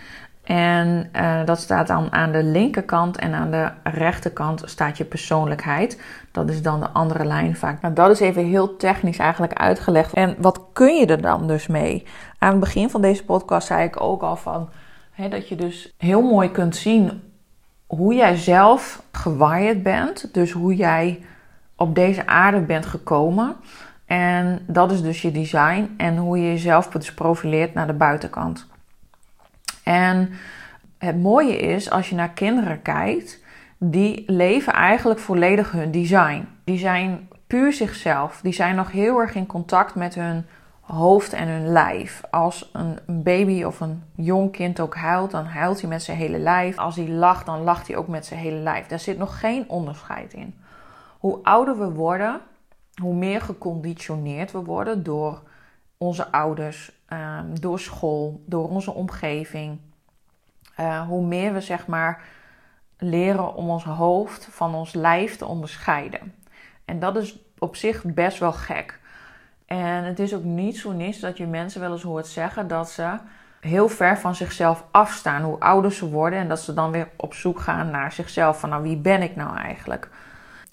En 0.42 1.10
uh, 1.16 1.44
dat 1.44 1.58
staat 1.58 1.86
dan 1.86 2.12
aan 2.12 2.32
de 2.32 2.42
linkerkant 2.42 3.16
en 3.16 3.34
aan 3.34 3.50
de 3.50 3.70
rechterkant 3.82 4.62
staat 4.64 4.98
je 4.98 5.04
persoonlijkheid. 5.04 6.02
Dat 6.32 6.48
is 6.48 6.62
dan 6.62 6.80
de 6.80 6.90
andere 6.90 7.24
lijn 7.24 7.56
vaak. 7.56 7.80
Nou, 7.80 7.94
dat 7.94 8.10
is 8.10 8.20
even 8.20 8.44
heel 8.44 8.76
technisch 8.76 9.18
eigenlijk 9.18 9.52
uitgelegd. 9.52 10.12
En 10.12 10.36
wat 10.38 10.60
kun 10.72 10.94
je 10.94 11.06
er 11.06 11.22
dan 11.22 11.46
dus 11.46 11.66
mee? 11.66 12.06
Aan 12.38 12.50
het 12.50 12.60
begin 12.60 12.90
van 12.90 13.00
deze 13.00 13.24
podcast 13.24 13.66
zei 13.66 13.84
ik 13.84 14.00
ook 14.00 14.22
al 14.22 14.36
van 14.36 14.70
hè, 15.10 15.28
dat 15.28 15.48
je 15.48 15.54
dus 15.54 15.92
heel 15.96 16.22
mooi 16.22 16.50
kunt 16.50 16.76
zien 16.76 17.22
hoe 17.86 18.14
jij 18.14 18.36
zelf 18.36 19.02
gewired 19.12 19.82
bent. 19.82 20.34
Dus 20.34 20.50
hoe 20.50 20.74
jij 20.74 21.24
op 21.76 21.94
deze 21.94 22.26
aarde 22.26 22.60
bent 22.60 22.86
gekomen. 22.86 23.56
En 24.06 24.64
dat 24.66 24.92
is 24.92 25.02
dus 25.02 25.22
je 25.22 25.30
design 25.30 25.94
en 25.96 26.16
hoe 26.16 26.38
je 26.38 26.46
jezelf 26.46 26.88
dus 26.88 27.14
profileert 27.14 27.74
naar 27.74 27.86
de 27.86 27.92
buitenkant. 27.92 28.70
En 29.82 30.30
het 30.98 31.20
mooie 31.20 31.56
is, 31.56 31.90
als 31.90 32.08
je 32.08 32.14
naar 32.14 32.30
kinderen 32.30 32.82
kijkt, 32.82 33.40
die 33.78 34.24
leven 34.26 34.72
eigenlijk 34.72 35.20
volledig 35.20 35.72
hun 35.72 35.90
design. 35.90 36.48
Die 36.64 36.78
zijn 36.78 37.28
puur 37.46 37.72
zichzelf. 37.72 38.40
Die 38.42 38.52
zijn 38.52 38.74
nog 38.74 38.90
heel 38.90 39.18
erg 39.18 39.34
in 39.34 39.46
contact 39.46 39.94
met 39.94 40.14
hun 40.14 40.46
hoofd 40.80 41.32
en 41.32 41.48
hun 41.48 41.66
lijf. 41.68 42.22
Als 42.30 42.70
een 42.72 42.98
baby 43.06 43.62
of 43.62 43.80
een 43.80 44.02
jong 44.14 44.52
kind 44.52 44.80
ook 44.80 44.94
huilt, 44.94 45.30
dan 45.30 45.44
huilt 45.44 45.80
hij 45.80 45.88
met 45.88 46.02
zijn 46.02 46.16
hele 46.16 46.38
lijf. 46.38 46.78
Als 46.78 46.96
hij 46.96 47.08
lacht, 47.08 47.46
dan 47.46 47.62
lacht 47.62 47.86
hij 47.86 47.96
ook 47.96 48.08
met 48.08 48.26
zijn 48.26 48.40
hele 48.40 48.56
lijf. 48.56 48.86
Daar 48.86 48.98
zit 48.98 49.18
nog 49.18 49.40
geen 49.40 49.68
onderscheid 49.68 50.32
in. 50.32 50.54
Hoe 51.18 51.38
ouder 51.42 51.78
we 51.78 51.90
worden, 51.90 52.40
hoe 53.02 53.14
meer 53.14 53.40
geconditioneerd 53.40 54.52
we 54.52 54.64
worden 54.64 55.02
door 55.02 55.42
onze 56.02 56.32
ouders, 56.32 56.92
ehm, 57.08 57.54
door 57.60 57.80
school, 57.80 58.42
door 58.46 58.68
onze 58.68 58.92
omgeving. 58.92 59.78
Uh, 60.80 61.06
hoe 61.06 61.26
meer 61.26 61.52
we 61.52 61.60
zeg 61.60 61.86
maar 61.86 62.22
leren 62.98 63.54
om 63.54 63.70
ons 63.70 63.84
hoofd 63.84 64.48
van 64.50 64.74
ons 64.74 64.92
lijf 64.92 65.36
te 65.36 65.46
onderscheiden. 65.46 66.34
En 66.84 66.98
dat 66.98 67.16
is 67.16 67.38
op 67.58 67.76
zich 67.76 68.04
best 68.04 68.38
wel 68.38 68.52
gek. 68.52 69.00
En 69.66 70.04
het 70.04 70.18
is 70.18 70.34
ook 70.34 70.44
niet 70.44 70.78
zo 70.78 70.92
niets 70.92 71.20
dat 71.20 71.36
je 71.36 71.46
mensen 71.46 71.80
wel 71.80 71.92
eens 71.92 72.02
hoort 72.02 72.26
zeggen 72.26 72.68
dat 72.68 72.90
ze 72.90 73.16
heel 73.60 73.88
ver 73.88 74.18
van 74.18 74.34
zichzelf 74.34 74.84
afstaan, 74.90 75.42
hoe 75.42 75.60
ouder 75.60 75.92
ze 75.92 76.08
worden 76.08 76.38
en 76.38 76.48
dat 76.48 76.60
ze 76.60 76.74
dan 76.74 76.90
weer 76.90 77.08
op 77.16 77.34
zoek 77.34 77.60
gaan 77.60 77.90
naar 77.90 78.12
zichzelf 78.12 78.60
van 78.60 78.68
nou 78.68 78.82
wie 78.82 78.96
ben 78.96 79.22
ik 79.22 79.36
nou 79.36 79.56
eigenlijk? 79.56 80.08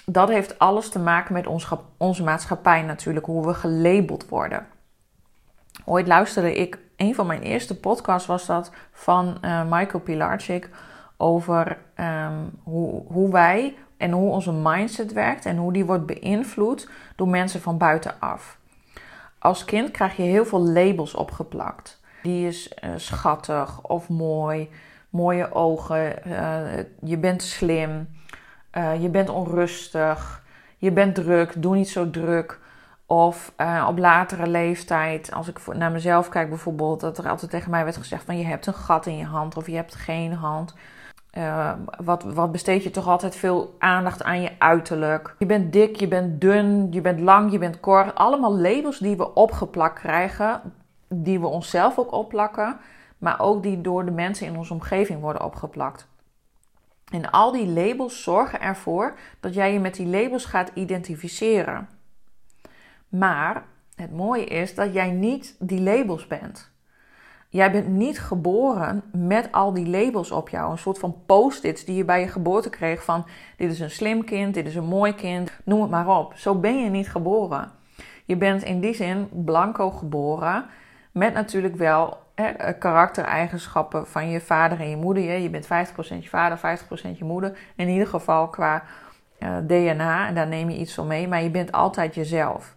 Dat 0.05 0.29
heeft 0.29 0.59
alles 0.59 0.89
te 0.89 0.99
maken 0.99 1.33
met 1.33 1.47
ons, 1.47 1.67
onze 1.97 2.23
maatschappij 2.23 2.81
natuurlijk, 2.81 3.25
hoe 3.25 3.47
we 3.47 3.53
gelabeld 3.53 4.29
worden. 4.29 4.65
Ooit 5.85 6.07
luisterde 6.07 6.55
ik, 6.55 6.79
een 6.95 7.15
van 7.15 7.27
mijn 7.27 7.41
eerste 7.41 7.79
podcasts 7.79 8.27
was 8.27 8.45
dat 8.45 8.71
van 8.91 9.37
uh, 9.41 9.61
Michael 9.69 10.03
Pilarczyk 10.03 10.69
over 11.17 11.77
ehm, 11.93 12.37
hoe, 12.63 13.03
hoe 13.07 13.31
wij 13.31 13.75
en 13.97 14.11
hoe 14.11 14.31
onze 14.31 14.53
mindset 14.53 15.13
werkt 15.13 15.45
en 15.45 15.57
hoe 15.57 15.73
die 15.73 15.85
wordt 15.85 16.05
beïnvloed 16.05 16.89
door 17.15 17.27
mensen 17.27 17.61
van 17.61 17.77
buitenaf. 17.77 18.57
Als 19.39 19.65
kind 19.65 19.91
krijg 19.91 20.15
je 20.15 20.23
heel 20.23 20.45
veel 20.45 20.61
labels 20.61 21.15
opgeplakt. 21.15 22.01
Die 22.21 22.47
is 22.47 22.71
uh, 22.83 22.89
schattig 22.95 23.81
of 23.81 24.09
mooi, 24.09 24.69
mooie 25.09 25.53
ogen, 25.53 26.15
uh, 26.27 26.77
je 27.03 27.17
bent 27.17 27.43
slim, 27.43 28.09
je 28.99 29.09
bent 29.11 29.29
onrustig, 29.29 30.43
je 30.77 30.91
bent 30.91 31.15
druk, 31.15 31.53
doe 31.61 31.75
niet 31.75 31.89
zo 31.89 32.09
druk. 32.09 32.59
Of 33.11 33.53
uh, 33.57 33.85
op 33.87 33.97
latere 33.97 34.47
leeftijd, 34.47 35.33
als 35.33 35.47
ik 35.47 35.75
naar 35.75 35.91
mezelf 35.91 36.29
kijk 36.29 36.49
bijvoorbeeld, 36.49 36.99
dat 36.99 37.17
er 37.17 37.29
altijd 37.29 37.51
tegen 37.51 37.71
mij 37.71 37.83
werd 37.83 37.97
gezegd 37.97 38.23
van 38.23 38.37
je 38.37 38.45
hebt 38.45 38.67
een 38.67 38.73
gat 38.73 39.05
in 39.05 39.17
je 39.17 39.25
hand 39.25 39.57
of 39.57 39.67
je 39.67 39.75
hebt 39.75 39.95
geen 39.95 40.33
hand. 40.33 40.73
Uh, 41.37 41.71
wat, 42.03 42.23
wat 42.23 42.51
besteed 42.51 42.83
je 42.83 42.91
toch 42.91 43.07
altijd 43.07 43.35
veel 43.35 43.75
aandacht 43.79 44.23
aan 44.23 44.41
je 44.41 44.51
uiterlijk. 44.57 45.35
Je 45.37 45.45
bent 45.45 45.73
dik, 45.73 45.95
je 45.95 46.07
bent 46.07 46.41
dun, 46.41 46.87
je 46.91 47.01
bent 47.01 47.19
lang, 47.19 47.51
je 47.51 47.57
bent 47.57 47.79
kort. 47.79 48.15
Allemaal 48.15 48.57
labels 48.57 48.97
die 48.97 49.17
we 49.17 49.33
opgeplakt 49.33 49.99
krijgen, 49.99 50.61
die 51.07 51.39
we 51.39 51.47
onszelf 51.47 51.97
ook 51.97 52.11
opplakken, 52.11 52.77
maar 53.17 53.39
ook 53.39 53.63
die 53.63 53.81
door 53.81 54.05
de 54.05 54.11
mensen 54.11 54.47
in 54.47 54.57
onze 54.57 54.73
omgeving 54.73 55.21
worden 55.21 55.43
opgeplakt. 55.43 56.07
En 57.11 57.31
al 57.31 57.51
die 57.51 57.67
labels 57.67 58.23
zorgen 58.23 58.61
ervoor 58.61 59.17
dat 59.39 59.53
jij 59.53 59.73
je 59.73 59.79
met 59.79 59.95
die 59.95 60.07
labels 60.07 60.45
gaat 60.45 60.71
identificeren. 60.73 61.98
Maar 63.09 63.63
het 63.95 64.11
mooie 64.11 64.45
is 64.45 64.75
dat 64.75 64.93
jij 64.93 65.11
niet 65.11 65.55
die 65.59 65.81
labels 65.81 66.27
bent. 66.27 66.71
Jij 67.49 67.71
bent 67.71 67.87
niet 67.87 68.19
geboren 68.19 69.03
met 69.11 69.51
al 69.51 69.73
die 69.73 69.87
labels 69.87 70.31
op 70.31 70.49
jou. 70.49 70.71
Een 70.71 70.77
soort 70.77 70.99
van 70.99 71.15
post-its 71.25 71.85
die 71.85 71.95
je 71.95 72.05
bij 72.05 72.19
je 72.19 72.27
geboorte 72.27 72.69
kreeg 72.69 73.03
van 73.03 73.25
dit 73.57 73.71
is 73.71 73.79
een 73.79 73.89
slim 73.89 74.23
kind, 74.23 74.53
dit 74.53 74.67
is 74.67 74.75
een 74.75 74.85
mooi 74.85 75.15
kind, 75.15 75.51
noem 75.63 75.81
het 75.81 75.89
maar 75.89 76.07
op. 76.07 76.33
Zo 76.35 76.55
ben 76.55 76.83
je 76.83 76.89
niet 76.89 77.09
geboren. 77.09 77.71
Je 78.25 78.35
bent 78.35 78.63
in 78.63 78.79
die 78.79 78.93
zin 78.93 79.29
blanco 79.31 79.91
geboren 79.91 80.65
met 81.11 81.33
natuurlijk 81.33 81.75
wel 81.75 82.17
hè, 82.35 82.73
karaktereigenschappen 82.73 84.07
van 84.07 84.29
je 84.29 84.41
vader 84.41 84.79
en 84.79 84.89
je 84.89 84.97
moeder. 84.97 85.39
Je 85.39 85.49
bent 85.49 85.65
50% 85.65 85.67
je 86.19 86.29
vader, 86.29 86.57
50% 86.57 87.17
je 87.17 87.25
moeder. 87.25 87.57
In 87.75 87.87
ieder 87.87 88.07
geval 88.07 88.47
qua 88.47 88.83
eh, 89.39 89.57
DNA, 89.67 90.27
en 90.27 90.35
daar 90.35 90.47
neem 90.47 90.69
je 90.69 90.77
iets 90.77 90.93
van 90.93 91.07
mee, 91.07 91.27
maar 91.27 91.43
je 91.43 91.49
bent 91.49 91.71
altijd 91.71 92.15
jezelf. 92.15 92.75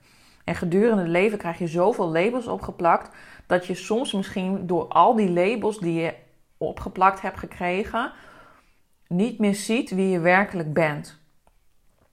En 0.52 0.59
gedurende 0.59 1.02
het 1.02 1.11
leven 1.11 1.38
krijg 1.38 1.59
je 1.59 1.66
zoveel 1.66 2.09
labels 2.09 2.47
opgeplakt 2.47 3.16
dat 3.47 3.66
je 3.66 3.75
soms 3.75 4.12
misschien 4.12 4.66
door 4.66 4.88
al 4.88 5.16
die 5.16 5.30
labels 5.30 5.78
die 5.78 6.00
je 6.00 6.14
opgeplakt 6.56 7.21
hebt 7.21 7.38
gekregen, 7.38 8.12
niet 9.09 9.38
meer 9.38 9.54
ziet 9.54 9.90
wie 9.90 10.09
je 10.09 10.18
werkelijk 10.21 10.73
bent. 10.73 11.21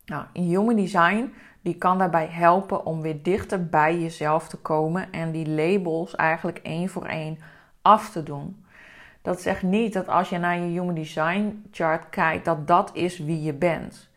Nou, 0.06 0.26
Human 0.34 0.76
Design 0.76 1.34
die 1.62 1.76
kan 1.76 1.98
daarbij 1.98 2.28
helpen 2.28 2.86
om 2.86 3.02
weer 3.02 3.24
dichter 3.24 3.70
bij 3.70 4.00
jezelf 4.00 4.48
te 4.48 4.58
komen 4.58 5.12
en 5.12 5.32
die 5.32 5.50
labels 5.50 6.16
eigenlijk 6.16 6.58
één 6.58 6.90
voor 6.90 7.06
één 7.06 7.40
af 7.82 8.10
te 8.10 8.24
doen. 8.24 8.66
Dat 9.22 9.42
zegt 9.42 9.64
niet 9.64 9.94
dat 9.94 10.08
als 10.08 10.30
je 10.30 10.38
naar 10.38 10.58
je 10.60 10.80
Human 10.80 10.96
Design 10.96 11.66
chart 11.72 12.10
kijkt, 12.10 12.46
dat 12.46 12.68
dat 12.68 12.90
is 12.94 13.18
wie 13.18 13.42
je 13.42 13.54
bent. 13.54 14.10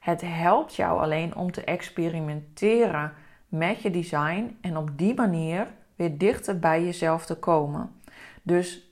Het 0.00 0.20
helpt 0.20 0.76
jou 0.76 1.00
alleen 1.00 1.34
om 1.34 1.52
te 1.52 1.64
experimenteren 1.64 3.12
met 3.48 3.82
je 3.82 3.90
design 3.90 4.56
en 4.60 4.76
op 4.76 4.98
die 4.98 5.14
manier 5.14 5.66
weer 5.96 6.18
dichter 6.18 6.58
bij 6.58 6.84
jezelf 6.84 7.26
te 7.26 7.34
komen. 7.34 7.92
Dus 8.42 8.90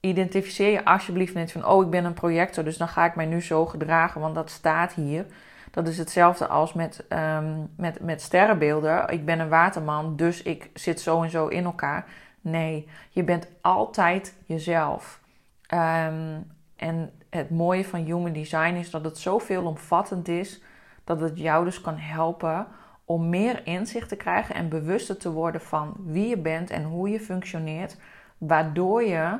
identificeer 0.00 0.70
je 0.70 0.84
alsjeblieft 0.84 1.34
niet 1.34 1.52
van, 1.52 1.66
oh 1.66 1.84
ik 1.84 1.90
ben 1.90 2.04
een 2.04 2.14
projector, 2.14 2.64
dus 2.64 2.76
dan 2.76 2.88
ga 2.88 3.04
ik 3.04 3.14
mij 3.14 3.26
nu 3.26 3.42
zo 3.42 3.66
gedragen, 3.66 4.20
want 4.20 4.34
dat 4.34 4.50
staat 4.50 4.92
hier. 4.92 5.26
Dat 5.70 5.88
is 5.88 5.98
hetzelfde 5.98 6.46
als 6.46 6.72
met, 6.72 7.04
um, 7.08 7.70
met, 7.76 8.00
met 8.00 8.22
sterrenbeelden. 8.22 9.08
Ik 9.08 9.24
ben 9.24 9.40
een 9.40 9.48
waterman, 9.48 10.16
dus 10.16 10.42
ik 10.42 10.70
zit 10.74 11.00
zo 11.00 11.22
en 11.22 11.30
zo 11.30 11.46
in 11.46 11.64
elkaar. 11.64 12.06
Nee, 12.40 12.88
je 13.10 13.22
bent 13.22 13.48
altijd 13.60 14.34
jezelf. 14.46 15.20
Um, 15.74 16.52
en 16.76 17.12
het 17.30 17.50
mooie 17.50 17.84
van 17.84 18.00
Human 18.00 18.32
Design 18.32 18.74
is 18.74 18.90
dat 18.90 19.04
het 19.04 19.18
zo 19.18 19.38
veelomvattend 19.38 20.28
is 20.28 20.62
dat 21.04 21.20
het 21.20 21.38
jou 21.38 21.64
dus 21.64 21.80
kan 21.80 21.96
helpen 21.96 22.66
om 23.04 23.28
meer 23.28 23.66
inzicht 23.66 24.08
te 24.08 24.16
krijgen 24.16 24.54
en 24.54 24.68
bewuster 24.68 25.16
te 25.16 25.30
worden 25.32 25.60
van 25.60 25.94
wie 25.98 26.28
je 26.28 26.38
bent 26.38 26.70
en 26.70 26.84
hoe 26.84 27.08
je 27.08 27.20
functioneert, 27.20 27.96
waardoor 28.38 29.02
je 29.02 29.38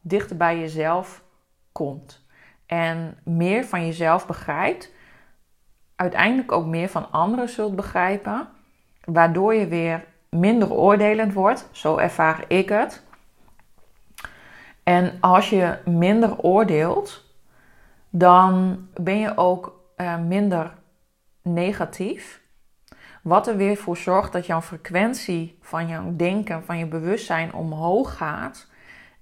dichter 0.00 0.36
bij 0.36 0.58
jezelf 0.58 1.22
komt 1.72 2.24
en 2.66 3.18
meer 3.24 3.64
van 3.64 3.86
jezelf 3.86 4.26
begrijpt, 4.26 4.92
uiteindelijk 5.96 6.52
ook 6.52 6.66
meer 6.66 6.88
van 6.88 7.10
anderen 7.10 7.48
zult 7.48 7.76
begrijpen, 7.76 8.48
waardoor 9.04 9.54
je 9.54 9.66
weer 9.66 10.04
minder 10.28 10.72
oordelend 10.72 11.32
wordt, 11.32 11.68
zo 11.72 11.96
ervaar 11.96 12.44
ik 12.48 12.68
het. 12.68 13.02
En 14.82 15.16
als 15.20 15.50
je 15.50 15.78
minder 15.84 16.38
oordeelt, 16.38 17.24
dan 18.10 18.78
ben 18.94 19.18
je 19.18 19.36
ook 19.36 19.80
uh, 19.96 20.18
minder 20.18 20.74
negatief 21.42 22.42
wat 23.24 23.46
er 23.46 23.56
weer 23.56 23.76
voor 23.76 23.96
zorgt 23.96 24.32
dat 24.32 24.46
jouw 24.46 24.60
frequentie 24.60 25.58
van 25.60 25.88
jouw 25.88 26.16
denken, 26.16 26.64
van 26.64 26.78
je 26.78 26.86
bewustzijn 26.86 27.54
omhoog 27.54 28.16
gaat. 28.16 28.66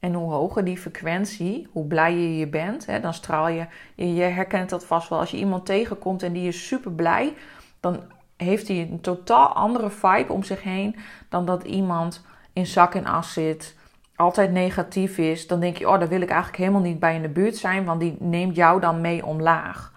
En 0.01 0.15
hoe 0.15 0.33
hoger 0.33 0.65
die 0.65 0.79
frequentie, 0.79 1.69
hoe 1.73 1.87
blijer 1.87 2.39
je 2.39 2.47
bent, 2.47 2.87
hè, 2.87 3.01
dan 3.01 3.15
straal 3.15 3.49
je, 3.49 3.67
je 3.95 4.23
herkent 4.23 4.71
dat 4.71 4.85
vast 4.85 5.09
wel. 5.09 5.19
Als 5.19 5.31
je 5.31 5.37
iemand 5.37 5.67
tegenkomt 5.67 6.23
en 6.23 6.33
die 6.33 6.49
is 6.49 6.67
super 6.67 6.93
blij, 6.93 7.35
dan 7.81 8.01
heeft 8.37 8.69
hij 8.69 8.89
een 8.91 9.01
totaal 9.01 9.49
andere 9.49 9.91
vibe 9.91 10.33
om 10.33 10.43
zich 10.43 10.63
heen 10.63 10.97
dan 11.29 11.45
dat 11.45 11.63
iemand 11.63 12.25
in 12.53 12.67
zak 12.67 12.95
en 12.95 13.07
as 13.07 13.33
zit, 13.33 13.77
altijd 14.17 14.53
negatief 14.53 15.19
is. 15.19 15.47
Dan 15.47 15.61
denk 15.61 15.77
je, 15.77 15.89
oh, 15.89 15.99
daar 15.99 16.09
wil 16.09 16.21
ik 16.21 16.31
eigenlijk 16.31 16.59
helemaal 16.59 16.81
niet 16.81 16.99
bij 16.99 17.15
in 17.15 17.23
de 17.23 17.29
buurt 17.29 17.57
zijn, 17.57 17.85
want 17.85 18.01
die 18.01 18.17
neemt 18.19 18.57
jou 18.57 18.81
dan 18.81 19.01
mee 19.01 19.27
omlaag. 19.27 19.93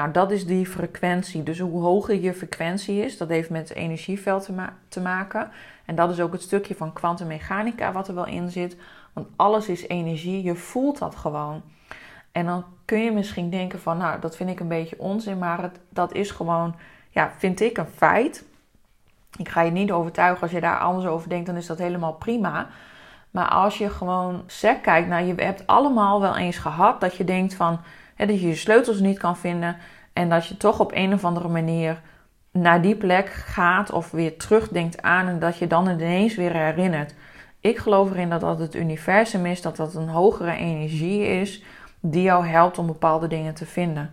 Nou, 0.00 0.12
dat 0.12 0.30
is 0.30 0.46
die 0.46 0.66
frequentie. 0.66 1.42
Dus 1.42 1.58
hoe 1.58 1.82
hoger 1.82 2.20
je 2.20 2.34
frequentie 2.34 3.04
is, 3.04 3.16
dat 3.16 3.28
heeft 3.28 3.50
met 3.50 3.68
het 3.68 3.78
energieveld 3.78 4.48
te, 4.88 5.00
maken. 5.00 5.50
En 5.84 5.94
dat 5.94 6.10
is 6.10 6.20
ook 6.20 6.32
het 6.32 6.42
stukje 6.42 6.74
van 6.74 6.92
kwantummechanica 6.92 7.92
wat 7.92 8.08
er 8.08 8.14
wel 8.14 8.26
in 8.26 8.50
zit. 8.50 8.76
Want 9.12 9.26
alles 9.36 9.68
is 9.68 9.88
energie, 9.88 10.42
je 10.42 10.54
voelt 10.54 10.98
dat 10.98 11.16
gewoon. 11.16 11.62
En 12.32 12.46
dan 12.46 12.64
kun 12.84 12.98
je 12.98 13.12
misschien 13.12 13.50
denken 13.50 13.80
van, 13.80 13.96
nou, 13.96 14.20
dat 14.20 14.36
vind 14.36 14.50
ik 14.50 14.60
een 14.60 14.68
beetje 14.68 14.98
onzin, 14.98 15.38
maar 15.38 15.62
het, 15.62 15.80
dat 15.88 16.14
is 16.14 16.30
gewoon, 16.30 16.74
ja, 17.10 17.32
vind 17.38 17.60
ik 17.60 17.78
een 17.78 17.86
feit. 17.86 18.44
Ik 19.36 19.48
ga 19.48 19.60
je 19.60 19.70
niet 19.70 19.92
overtuigen 19.92 20.42
als 20.42 20.50
je 20.50 20.60
daar 20.60 20.78
anders 20.78 21.06
over 21.06 21.28
denkt, 21.28 21.46
dan 21.46 21.56
is 21.56 21.66
dat 21.66 21.78
helemaal 21.78 22.14
prima. 22.14 22.68
Maar 23.30 23.48
als 23.48 23.78
je 23.78 23.90
gewoon 23.90 24.42
sec 24.46 24.82
kijkt, 24.82 25.08
nou, 25.08 25.24
je 25.24 25.34
hebt 25.34 25.66
allemaal 25.66 26.20
wel 26.20 26.36
eens 26.36 26.58
gehad 26.58 27.00
dat 27.00 27.16
je 27.16 27.24
denkt 27.24 27.54
van, 27.54 27.80
dat 28.26 28.40
je 28.40 28.48
je 28.48 28.54
sleutels 28.54 29.00
niet 29.00 29.18
kan 29.18 29.36
vinden 29.36 29.76
en 30.12 30.28
dat 30.28 30.46
je 30.46 30.56
toch 30.56 30.80
op 30.80 30.92
een 30.94 31.12
of 31.12 31.24
andere 31.24 31.48
manier 31.48 32.00
naar 32.52 32.82
die 32.82 32.96
plek 32.96 33.28
gaat 33.28 33.92
of 33.92 34.10
weer 34.10 34.36
terugdenkt 34.36 35.02
aan 35.02 35.26
en 35.26 35.38
dat 35.38 35.58
je 35.58 35.66
dan 35.66 35.88
ineens 35.88 36.34
weer 36.34 36.52
herinnert. 36.52 37.14
Ik 37.60 37.78
geloof 37.78 38.10
erin 38.10 38.30
dat 38.30 38.40
dat 38.40 38.58
het 38.58 38.74
universum 38.74 39.46
is, 39.46 39.62
dat 39.62 39.76
dat 39.76 39.94
een 39.94 40.08
hogere 40.08 40.56
energie 40.56 41.26
is 41.26 41.62
die 42.00 42.22
jou 42.22 42.46
helpt 42.46 42.78
om 42.78 42.86
bepaalde 42.86 43.26
dingen 43.26 43.54
te 43.54 43.66
vinden. 43.66 44.10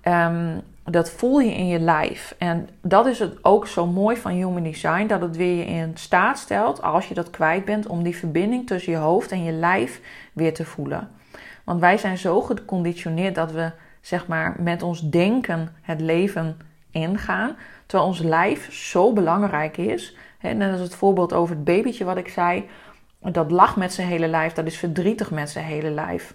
Ehm, 0.00 0.58
dat 0.84 1.10
voel 1.10 1.40
je 1.40 1.54
in 1.54 1.66
je 1.66 1.80
lijf. 1.80 2.34
En 2.38 2.68
dat 2.80 3.06
is 3.06 3.18
het 3.18 3.44
ook 3.44 3.66
zo 3.66 3.86
mooi 3.86 4.16
van 4.16 4.32
Human 4.32 4.62
Design, 4.62 5.06
dat 5.06 5.20
het 5.20 5.36
weer 5.36 5.56
je 5.56 5.64
in 5.64 5.92
staat 5.94 6.38
stelt, 6.38 6.82
als 6.82 7.08
je 7.08 7.14
dat 7.14 7.30
kwijt 7.30 7.64
bent, 7.64 7.86
om 7.86 8.02
die 8.02 8.16
verbinding 8.16 8.66
tussen 8.66 8.92
je 8.92 8.98
hoofd 8.98 9.32
en 9.32 9.44
je 9.44 9.52
lijf 9.52 10.00
weer 10.32 10.54
te 10.54 10.64
voelen. 10.64 11.08
Want 11.70 11.82
wij 11.82 11.98
zijn 11.98 12.18
zo 12.18 12.40
geconditioneerd 12.40 13.34
dat 13.34 13.52
we 13.52 13.70
zeg 14.00 14.26
maar 14.26 14.56
met 14.58 14.82
ons 14.82 15.10
denken 15.10 15.76
het 15.82 16.00
leven 16.00 16.58
ingaan, 16.90 17.56
terwijl 17.86 18.08
ons 18.08 18.18
lijf 18.18 18.72
zo 18.72 19.12
belangrijk 19.12 19.76
is. 19.76 20.16
Net 20.40 20.72
als 20.72 20.80
het 20.80 20.94
voorbeeld 20.94 21.32
over 21.32 21.54
het 21.54 21.64
babytje 21.64 22.04
wat 22.04 22.16
ik 22.16 22.28
zei, 22.28 22.68
dat 23.20 23.50
lacht 23.50 23.76
met 23.76 23.92
zijn 23.92 24.08
hele 24.08 24.28
lijf, 24.28 24.52
dat 24.52 24.66
is 24.66 24.76
verdrietig 24.76 25.30
met 25.30 25.50
zijn 25.50 25.64
hele 25.64 25.90
lijf. 25.90 26.34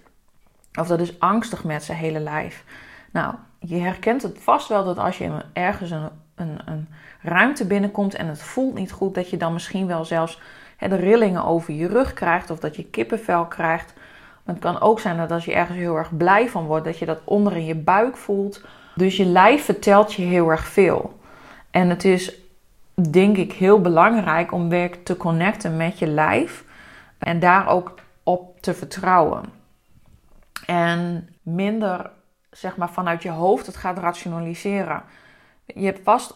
Of 0.79 0.87
dat 0.87 0.99
is 0.99 1.19
angstig 1.19 1.63
met 1.63 1.83
zijn 1.83 1.97
hele 1.97 2.19
lijf. 2.19 2.63
Nou, 3.11 3.33
je 3.59 3.77
herkent 3.77 4.21
het 4.21 4.37
vast 4.39 4.67
wel 4.67 4.83
dat 4.83 4.97
als 4.97 5.17
je 5.17 5.31
ergens 5.53 5.91
een, 5.91 6.09
een, 6.35 6.59
een 6.65 6.87
ruimte 7.21 7.67
binnenkomt 7.67 8.15
en 8.15 8.27
het 8.27 8.41
voelt 8.41 8.73
niet 8.73 8.91
goed, 8.91 9.15
dat 9.15 9.29
je 9.29 9.37
dan 9.37 9.53
misschien 9.53 9.87
wel 9.87 10.05
zelfs 10.05 10.41
de 10.79 10.95
rillingen 10.95 11.45
over 11.45 11.73
je 11.73 11.87
rug 11.87 12.13
krijgt 12.13 12.49
of 12.49 12.59
dat 12.59 12.75
je 12.75 12.85
kippenvel 12.85 13.45
krijgt. 13.45 13.93
Het 14.45 14.59
kan 14.59 14.81
ook 14.81 14.99
zijn 14.99 15.17
dat 15.17 15.31
als 15.31 15.45
je 15.45 15.53
ergens 15.53 15.77
heel 15.77 15.95
erg 15.95 16.17
blij 16.17 16.49
van 16.49 16.65
wordt, 16.65 16.85
dat 16.85 16.97
je 16.97 17.05
dat 17.05 17.21
onder 17.23 17.55
in 17.55 17.65
je 17.65 17.75
buik 17.75 18.17
voelt. 18.17 18.65
Dus 18.95 19.17
je 19.17 19.25
lijf 19.25 19.65
vertelt 19.65 20.13
je 20.13 20.21
heel 20.21 20.49
erg 20.49 20.67
veel. 20.67 21.19
En 21.71 21.89
het 21.89 22.03
is 22.03 22.35
denk 23.11 23.37
ik 23.37 23.53
heel 23.53 23.81
belangrijk 23.81 24.51
om 24.51 24.69
weer 24.69 25.03
te 25.03 25.17
connecten 25.17 25.77
met 25.77 25.99
je 25.99 26.07
lijf 26.07 26.65
en 27.17 27.39
daar 27.39 27.67
ook 27.67 27.93
op 28.23 28.61
te 28.61 28.73
vertrouwen. 28.73 29.43
En 30.65 31.29
minder 31.41 32.11
zeg 32.51 32.77
maar 32.77 32.89
vanuit 32.89 33.23
je 33.23 33.29
hoofd 33.29 33.65
het 33.65 33.75
gaat 33.75 33.97
rationaliseren. 33.97 35.03
Je 35.65 35.85
hebt 35.85 36.03
vast 36.03 36.35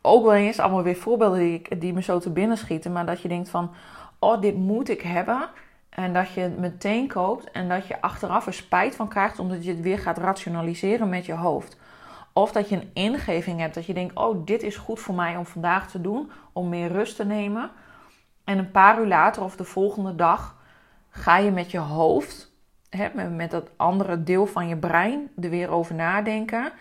ook 0.00 0.24
wel 0.24 0.34
eens 0.34 0.58
allemaal 0.58 0.82
weer 0.82 0.96
voorbeelden 0.96 1.38
die, 1.38 1.78
die 1.78 1.92
me 1.92 2.02
zo 2.02 2.18
te 2.18 2.30
binnen 2.30 2.56
schieten, 2.56 2.92
maar 2.92 3.06
dat 3.06 3.20
je 3.20 3.28
denkt 3.28 3.48
van, 3.48 3.70
oh 4.18 4.40
dit 4.40 4.56
moet 4.56 4.88
ik 4.88 5.00
hebben. 5.00 5.48
En 5.96 6.12
dat 6.12 6.32
je 6.32 6.40
het 6.40 6.58
meteen 6.58 7.08
koopt 7.08 7.50
en 7.50 7.68
dat 7.68 7.86
je 7.86 8.00
achteraf 8.00 8.46
er 8.46 8.54
spijt 8.54 8.94
van 8.94 9.08
krijgt 9.08 9.38
omdat 9.38 9.64
je 9.64 9.70
het 9.70 9.80
weer 9.80 9.98
gaat 9.98 10.18
rationaliseren 10.18 11.08
met 11.08 11.26
je 11.26 11.32
hoofd. 11.32 11.76
Of 12.32 12.52
dat 12.52 12.68
je 12.68 12.76
een 12.76 12.90
ingeving 12.92 13.60
hebt 13.60 13.74
dat 13.74 13.86
je 13.86 13.94
denkt: 13.94 14.16
oh, 14.16 14.46
dit 14.46 14.62
is 14.62 14.76
goed 14.76 15.00
voor 15.00 15.14
mij 15.14 15.36
om 15.36 15.46
vandaag 15.46 15.90
te 15.90 16.00
doen, 16.00 16.30
om 16.52 16.68
meer 16.68 16.92
rust 16.92 17.16
te 17.16 17.24
nemen. 17.24 17.70
En 18.44 18.58
een 18.58 18.70
paar 18.70 19.00
uur 19.00 19.06
later 19.06 19.42
of 19.42 19.56
de 19.56 19.64
volgende 19.64 20.14
dag 20.14 20.56
ga 21.08 21.38
je 21.38 21.50
met 21.50 21.70
je 21.70 21.78
hoofd, 21.78 22.52
hè, 22.90 23.28
met 23.28 23.50
dat 23.50 23.70
andere 23.76 24.22
deel 24.22 24.46
van 24.46 24.68
je 24.68 24.76
brein, 24.76 25.30
er 25.40 25.50
weer 25.50 25.70
over 25.70 25.94
nadenken. 25.94 26.72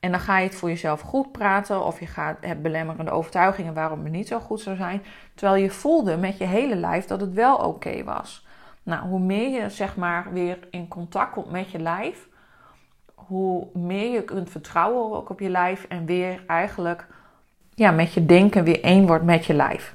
En 0.00 0.10
dan 0.10 0.20
ga 0.20 0.38
je 0.38 0.46
het 0.46 0.56
voor 0.56 0.68
jezelf 0.68 1.00
goed 1.00 1.32
praten 1.32 1.84
of 1.84 2.00
je 2.00 2.06
gaat, 2.06 2.36
hebt 2.40 2.62
belemmerende 2.62 3.10
overtuigingen 3.10 3.74
waarom 3.74 4.02
het 4.02 4.12
niet 4.12 4.28
zo 4.28 4.38
goed 4.38 4.60
zou 4.60 4.76
zijn. 4.76 5.02
Terwijl 5.34 5.62
je 5.62 5.70
voelde 5.70 6.16
met 6.16 6.38
je 6.38 6.44
hele 6.44 6.76
lijf 6.76 7.04
dat 7.04 7.20
het 7.20 7.32
wel 7.32 7.56
oké 7.56 8.04
was. 8.04 8.50
Nou, 8.82 9.08
hoe 9.08 9.20
meer 9.20 9.62
je 9.62 9.68
zeg 9.68 9.96
maar 9.96 10.32
weer 10.32 10.58
in 10.70 10.88
contact 10.88 11.32
komt 11.32 11.50
met 11.50 11.70
je 11.70 11.78
lijf, 11.78 12.28
hoe 13.14 13.66
meer 13.72 14.12
je 14.12 14.22
kunt 14.22 14.50
vertrouwen 14.50 15.16
ook 15.16 15.30
op 15.30 15.40
je 15.40 15.48
lijf 15.48 15.84
en 15.88 16.04
weer 16.04 16.44
eigenlijk 16.46 17.06
ja, 17.74 17.90
met 17.90 18.14
je 18.14 18.26
denken 18.26 18.64
weer 18.64 18.82
één 18.82 19.06
wordt 19.06 19.24
met 19.24 19.44
je 19.44 19.54
lijf. 19.54 19.94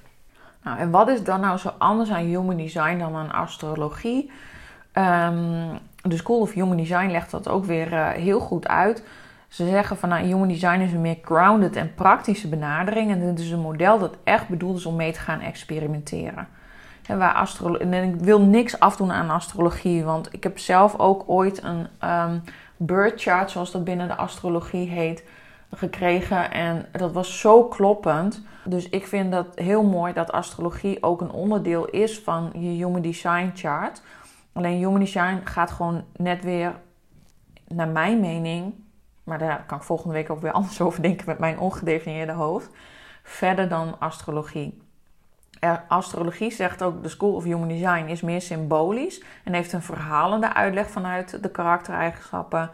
Nou, 0.63 0.78
en 0.80 0.91
wat 0.91 1.10
is 1.10 1.23
dan 1.23 1.39
nou 1.39 1.58
zo 1.58 1.71
anders 1.78 2.10
aan 2.10 2.23
Human 2.23 2.58
Design 2.58 2.97
dan 2.97 3.15
aan 3.15 3.32
astrologie? 3.32 4.32
Um, 4.93 5.80
de 6.02 6.17
School 6.17 6.39
of 6.39 6.54
Human 6.54 6.78
Design 6.78 7.12
legt 7.12 7.32
dat 7.32 7.50
ook 7.50 7.65
weer 7.65 7.93
uh, 7.93 8.10
heel 8.10 8.39
goed 8.39 8.67
uit. 8.67 9.04
Ze 9.47 9.67
zeggen 9.67 9.97
van 9.97 10.10
nou, 10.10 10.26
Human 10.26 10.47
Design 10.47 10.80
is 10.80 10.93
een 10.93 11.02
meer 11.02 11.17
grounded 11.21 11.76
en 11.76 11.93
praktische 11.93 12.50
benadering. 12.50 13.12
En 13.12 13.19
dit 13.19 13.39
is 13.39 13.52
een 13.52 13.60
model 13.60 14.00
dat 14.00 14.17
echt 14.23 14.47
bedoeld 14.47 14.78
is 14.78 14.86
om 14.86 14.95
mee 14.95 15.12
te 15.12 15.19
gaan 15.19 15.39
experimenteren. 15.39 16.47
En, 17.08 17.17
waar 17.17 17.56
en 17.80 17.93
ik 17.93 18.15
wil 18.15 18.41
niks 18.41 18.80
afdoen 18.80 19.12
aan 19.12 19.30
astrologie, 19.30 20.04
want 20.04 20.34
ik 20.34 20.43
heb 20.43 20.58
zelf 20.58 21.00
ook 21.00 21.24
ooit 21.26 21.63
een 21.63 22.10
um, 22.10 22.43
birth 22.78 23.22
chart, 23.22 23.52
zoals 23.52 23.72
dat 23.72 23.84
binnen 23.84 24.08
de 24.08 24.15
astrologie 24.15 24.89
heet, 24.89 25.24
gekregen. 25.72 26.52
En 26.52 26.86
dat 26.91 27.12
was 27.12 27.39
zo 27.39 27.63
kloppend. 27.63 28.41
Dus 28.65 28.89
ik 28.89 29.08
vind 29.08 29.32
dat 29.32 29.48
heel 29.56 29.84
mooi 29.84 30.13
dat 30.13 30.32
astrologie 30.32 31.04
ook 31.04 31.22
een 31.22 31.32
onderdeel 31.32 31.86
is 31.86 32.20
van 32.20 32.52
je 32.54 32.86
Human 32.86 33.02
Design 33.02 33.52
chart. 33.54 34.02
Alleen 34.54 34.78
Human 34.78 35.00
Design 35.00 35.41
gaat 35.43 35.72
gewoon 35.72 36.04
net 36.15 36.43
weer, 36.43 36.76
naar 37.67 37.88
mijn 37.88 38.20
mening, 38.20 38.74
maar 39.24 39.38
daar 39.38 39.63
kan 39.65 39.78
ik 39.78 39.84
volgende 39.84 40.13
week 40.13 40.30
ook 40.30 40.41
weer 40.41 40.52
anders 40.60 40.82
over 40.82 41.02
denken 41.02 41.26
met 41.26 41.39
mijn 41.39 41.60
ongedefinieerde 41.60 42.32
hoofd, 42.32 42.70
verder 43.24 43.70
dan 43.70 44.00
astrologie. 44.00 44.82
Astrologie 45.88 46.52
zegt 46.52 46.84
ook, 46.84 47.04
de 47.04 47.10
School 47.10 47.34
of 47.34 47.43
Human 47.43 47.67
Design 47.67 48.06
is 48.06 48.22
meer 48.22 48.41
symbolisch 48.41 49.24
en 49.43 49.54
heeft 49.54 49.74
een 49.74 49.82
verhalende 49.82 50.54
uitleg 50.54 50.89
vanuit 50.89 51.43
de 51.43 51.50
karaktereigenschappen, 51.50 52.70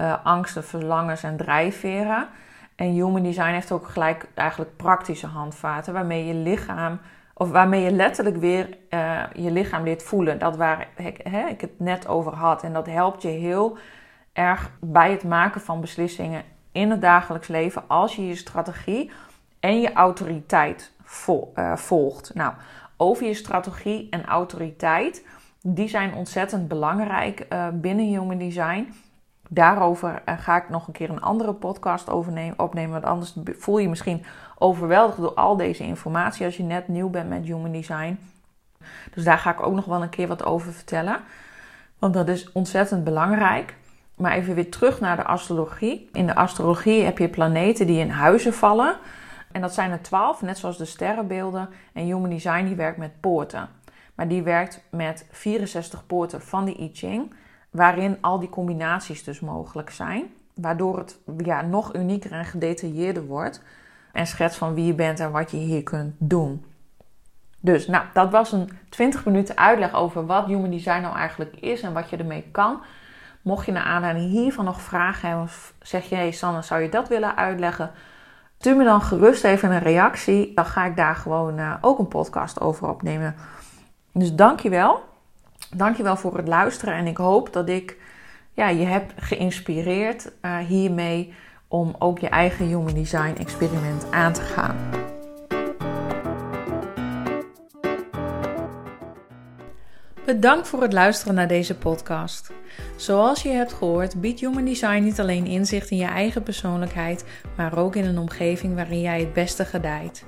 uh, 0.00 0.14
angsten, 0.24 0.64
verlangens 0.64 1.22
en 1.22 1.36
drijfveren. 1.36 2.28
En 2.76 2.86
Human 2.86 3.22
Design 3.22 3.52
heeft 3.52 3.72
ook 3.72 3.88
gelijk 3.88 4.28
eigenlijk 4.34 4.76
praktische 4.76 5.26
handvaten 5.26 5.92
waarmee 5.92 6.26
je 6.26 6.34
lichaam, 6.34 7.00
of 7.34 7.50
waarmee 7.50 7.82
je 7.82 7.90
letterlijk 7.90 8.36
weer 8.36 8.68
uh, 8.90 9.22
je 9.34 9.50
lichaam 9.50 9.84
leert 9.84 10.02
voelen. 10.02 10.38
Dat 10.38 10.56
waar 10.56 10.88
ik 11.48 11.60
het 11.60 11.78
net 11.80 12.06
over 12.06 12.34
had. 12.34 12.62
En 12.62 12.72
dat 12.72 12.86
helpt 12.86 13.22
je 13.22 13.28
heel 13.28 13.78
erg 14.32 14.70
bij 14.80 15.10
het 15.10 15.24
maken 15.24 15.60
van 15.60 15.80
beslissingen 15.80 16.42
in 16.72 16.90
het 16.90 17.00
dagelijks 17.00 17.48
leven 17.48 17.82
als 17.86 18.16
je 18.16 18.26
je 18.26 18.36
strategie 18.36 19.10
en 19.60 19.80
je 19.80 19.92
autoriteit 19.92 20.91
uh, 21.54 21.76
volgt. 21.76 22.34
Nou, 22.34 22.52
over 22.96 23.26
je 23.26 23.34
strategie 23.34 24.06
en 24.10 24.24
autoriteit, 24.24 25.24
die 25.60 25.88
zijn 25.88 26.14
ontzettend 26.14 26.68
belangrijk 26.68 27.46
uh, 27.52 27.68
binnen 27.72 28.04
Human 28.04 28.38
Design. 28.38 28.92
Daarover 29.48 30.22
uh, 30.28 30.34
ga 30.38 30.56
ik 30.56 30.68
nog 30.68 30.86
een 30.86 30.92
keer 30.92 31.10
een 31.10 31.20
andere 31.20 31.52
podcast 31.52 32.10
over 32.10 32.54
opnemen. 32.56 32.92
Want 32.92 33.04
anders 33.04 33.34
voel 33.58 33.78
je 33.78 33.88
misschien 33.88 34.24
overweldigd 34.58 35.18
door 35.18 35.34
al 35.34 35.56
deze 35.56 35.84
informatie 35.84 36.44
als 36.44 36.56
je 36.56 36.62
net 36.62 36.88
nieuw 36.88 37.08
bent 37.08 37.28
met 37.28 37.44
Human 37.44 37.72
Design. 37.72 38.18
Dus 39.14 39.24
daar 39.24 39.38
ga 39.38 39.50
ik 39.50 39.66
ook 39.66 39.74
nog 39.74 39.84
wel 39.84 40.02
een 40.02 40.08
keer 40.08 40.28
wat 40.28 40.44
over 40.44 40.72
vertellen. 40.72 41.20
Want 41.98 42.14
dat 42.14 42.28
is 42.28 42.52
ontzettend 42.52 43.04
belangrijk. 43.04 43.76
Maar 44.16 44.32
even 44.32 44.54
weer 44.54 44.70
terug 44.70 45.00
naar 45.00 45.16
de 45.16 45.24
astrologie. 45.24 46.08
In 46.12 46.26
de 46.26 46.34
astrologie 46.34 47.02
heb 47.02 47.18
je 47.18 47.28
planeten 47.28 47.86
die 47.86 48.00
in 48.00 48.10
huizen 48.10 48.54
vallen. 48.54 48.96
En 49.52 49.60
dat 49.60 49.74
zijn 49.74 49.90
er 49.90 50.02
twaalf, 50.02 50.42
net 50.42 50.58
zoals 50.58 50.78
de 50.78 50.84
sterrenbeelden. 50.84 51.68
En 51.92 52.04
Human 52.04 52.30
Design 52.30 52.64
die 52.64 52.76
werkt 52.76 52.98
met 52.98 53.20
poorten. 53.20 53.68
Maar 54.14 54.28
die 54.28 54.42
werkt 54.42 54.80
met 54.90 55.26
64 55.30 56.06
poorten 56.06 56.42
van 56.42 56.64
de 56.64 56.80
I 56.80 56.90
Ching. 56.92 57.34
Waarin 57.70 58.18
al 58.20 58.38
die 58.38 58.48
combinaties 58.48 59.24
dus 59.24 59.40
mogelijk 59.40 59.90
zijn. 59.90 60.24
Waardoor 60.54 60.98
het 60.98 61.18
ja, 61.36 61.62
nog 61.62 61.94
unieker 61.94 62.32
en 62.32 62.44
gedetailleerder 62.44 63.26
wordt. 63.26 63.62
En 64.12 64.26
schets 64.26 64.56
van 64.56 64.74
wie 64.74 64.86
je 64.86 64.94
bent 64.94 65.20
en 65.20 65.30
wat 65.30 65.50
je 65.50 65.56
hier 65.56 65.82
kunt 65.82 66.14
doen. 66.18 66.64
Dus 67.60 67.86
nou, 67.86 68.04
dat 68.12 68.30
was 68.30 68.52
een 68.52 68.70
20 68.88 69.24
minuten 69.24 69.56
uitleg 69.56 69.94
over 69.94 70.26
wat 70.26 70.46
Human 70.46 70.70
Design 70.70 71.00
nou 71.00 71.16
eigenlijk 71.16 71.56
is 71.56 71.82
en 71.82 71.92
wat 71.92 72.10
je 72.10 72.16
ermee 72.16 72.48
kan. 72.50 72.82
Mocht 73.42 73.66
je 73.66 73.72
naar 73.72 73.84
aanleiding 73.84 74.30
hiervan 74.30 74.64
nog 74.64 74.80
vragen 74.80 75.28
hebben, 75.28 75.44
of 75.44 75.74
zeg 75.80 76.08
je, 76.08 76.14
hey 76.14 76.30
Sanne, 76.30 76.62
zou 76.62 76.82
je 76.82 76.88
dat 76.88 77.08
willen 77.08 77.36
uitleggen? 77.36 77.90
Stuur 78.62 78.76
me 78.76 78.84
dan 78.84 79.02
gerust 79.02 79.44
even 79.44 79.70
een 79.70 79.78
reactie. 79.78 80.52
Dan 80.54 80.64
ga 80.64 80.84
ik 80.84 80.96
daar 80.96 81.14
gewoon 81.14 81.58
uh, 81.58 81.74
ook 81.80 81.98
een 81.98 82.08
podcast 82.08 82.60
over 82.60 82.88
opnemen. 82.88 83.34
Dus 84.12 84.34
dankjewel. 84.34 85.04
Dankjewel 85.76 86.16
voor 86.16 86.36
het 86.36 86.48
luisteren. 86.48 86.94
En 86.94 87.06
ik 87.06 87.16
hoop 87.16 87.52
dat 87.52 87.68
ik 87.68 87.96
ja, 88.52 88.68
je 88.68 88.84
heb 88.84 89.12
geïnspireerd 89.16 90.32
uh, 90.42 90.58
hiermee 90.58 91.34
om 91.68 91.94
ook 91.98 92.18
je 92.18 92.28
eigen 92.28 92.66
Human 92.66 92.94
Design 92.94 93.34
experiment 93.38 94.06
aan 94.10 94.32
te 94.32 94.42
gaan. 94.42 95.01
Bedankt 100.32 100.68
voor 100.68 100.82
het 100.82 100.92
luisteren 100.92 101.34
naar 101.34 101.48
deze 101.48 101.74
podcast. 101.74 102.52
Zoals 102.96 103.42
je 103.42 103.48
hebt 103.48 103.72
gehoord, 103.72 104.20
biedt 104.20 104.40
Human 104.40 104.64
Design 104.64 105.02
niet 105.02 105.20
alleen 105.20 105.46
inzicht 105.46 105.90
in 105.90 105.96
je 105.96 106.04
eigen 106.04 106.42
persoonlijkheid, 106.42 107.24
maar 107.56 107.78
ook 107.78 107.96
in 107.96 108.04
een 108.04 108.18
omgeving 108.18 108.74
waarin 108.74 109.00
jij 109.00 109.20
het 109.20 109.32
beste 109.32 109.64
gedijt. 109.64 110.24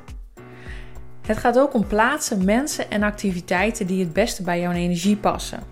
Het 1.27 1.37
gaat 1.37 1.59
ook 1.59 1.75
om 1.75 1.87
plaatsen, 1.87 2.45
mensen 2.45 2.91
en 2.91 3.03
activiteiten 3.03 3.87
die 3.87 4.05
het 4.05 4.13
beste 4.13 4.43
bij 4.43 4.61
jouw 4.61 4.73
energie 4.73 5.17
passen. 5.17 5.63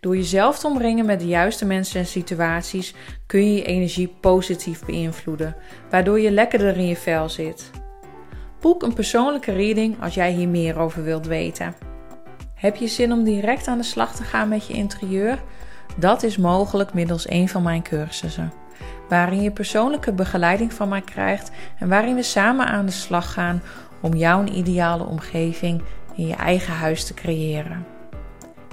Door 0.00 0.16
jezelf 0.16 0.58
te 0.58 0.66
omringen 0.66 1.06
met 1.06 1.20
de 1.20 1.26
juiste 1.26 1.64
mensen 1.64 2.00
en 2.00 2.06
situaties 2.06 2.94
kun 3.26 3.46
je 3.46 3.54
je 3.54 3.64
energie 3.64 4.14
positief 4.20 4.84
beïnvloeden, 4.84 5.56
waardoor 5.90 6.20
je 6.20 6.30
lekkerder 6.30 6.76
in 6.76 6.86
je 6.86 6.96
vel 6.96 7.28
zit. 7.28 7.70
Boek 8.60 8.82
een 8.82 8.94
persoonlijke 8.94 9.52
reading 9.52 10.02
als 10.02 10.14
jij 10.14 10.32
hier 10.32 10.48
meer 10.48 10.78
over 10.78 11.04
wilt 11.04 11.26
weten. 11.26 11.91
Heb 12.62 12.76
je 12.76 12.86
zin 12.86 13.12
om 13.12 13.24
direct 13.24 13.66
aan 13.66 13.78
de 13.78 13.84
slag 13.84 14.14
te 14.14 14.22
gaan 14.22 14.48
met 14.48 14.66
je 14.66 14.72
interieur? 14.72 15.42
Dat 15.96 16.22
is 16.22 16.36
mogelijk 16.36 16.94
middels 16.94 17.30
een 17.30 17.48
van 17.48 17.62
mijn 17.62 17.82
cursussen, 17.82 18.52
waarin 19.08 19.42
je 19.42 19.50
persoonlijke 19.50 20.12
begeleiding 20.12 20.72
van 20.72 20.88
mij 20.88 21.00
krijgt 21.00 21.50
en 21.78 21.88
waarin 21.88 22.14
we 22.14 22.22
samen 22.22 22.66
aan 22.66 22.86
de 22.86 22.92
slag 22.92 23.32
gaan 23.32 23.62
om 24.00 24.14
jouw 24.14 24.44
ideale 24.44 25.04
omgeving 25.04 25.82
in 26.14 26.26
je 26.26 26.34
eigen 26.34 26.74
huis 26.74 27.04
te 27.04 27.14
creëren. 27.14 27.86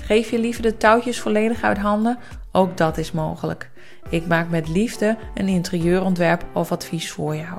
Geef 0.02 0.30
je 0.32 0.40
liever 0.40 0.64
de 0.64 0.78
touwtjes 0.78 1.20
volledig 1.20 1.62
uit 1.62 1.78
handen? 1.78 2.18
Ook 2.52 2.78
dat 2.78 2.98
is 2.98 3.12
mogelijk. 3.12 3.70
Ik 4.10 4.28
maak 4.28 4.50
met 4.50 4.68
liefde 4.68 5.18
een 5.34 5.48
interieurontwerp 5.48 6.46
of 6.54 6.72
advies 6.72 7.12
voor 7.12 7.36
jou. 7.36 7.58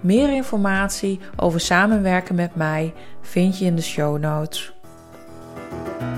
Meer 0.00 0.32
informatie 0.32 1.20
over 1.36 1.60
samenwerken 1.60 2.34
met 2.34 2.54
mij 2.54 2.92
vind 3.20 3.58
je 3.58 3.64
in 3.64 3.76
de 3.76 3.82
show 3.82 4.18
notes. 4.18 4.73
thank 5.84 6.02
you 6.02 6.13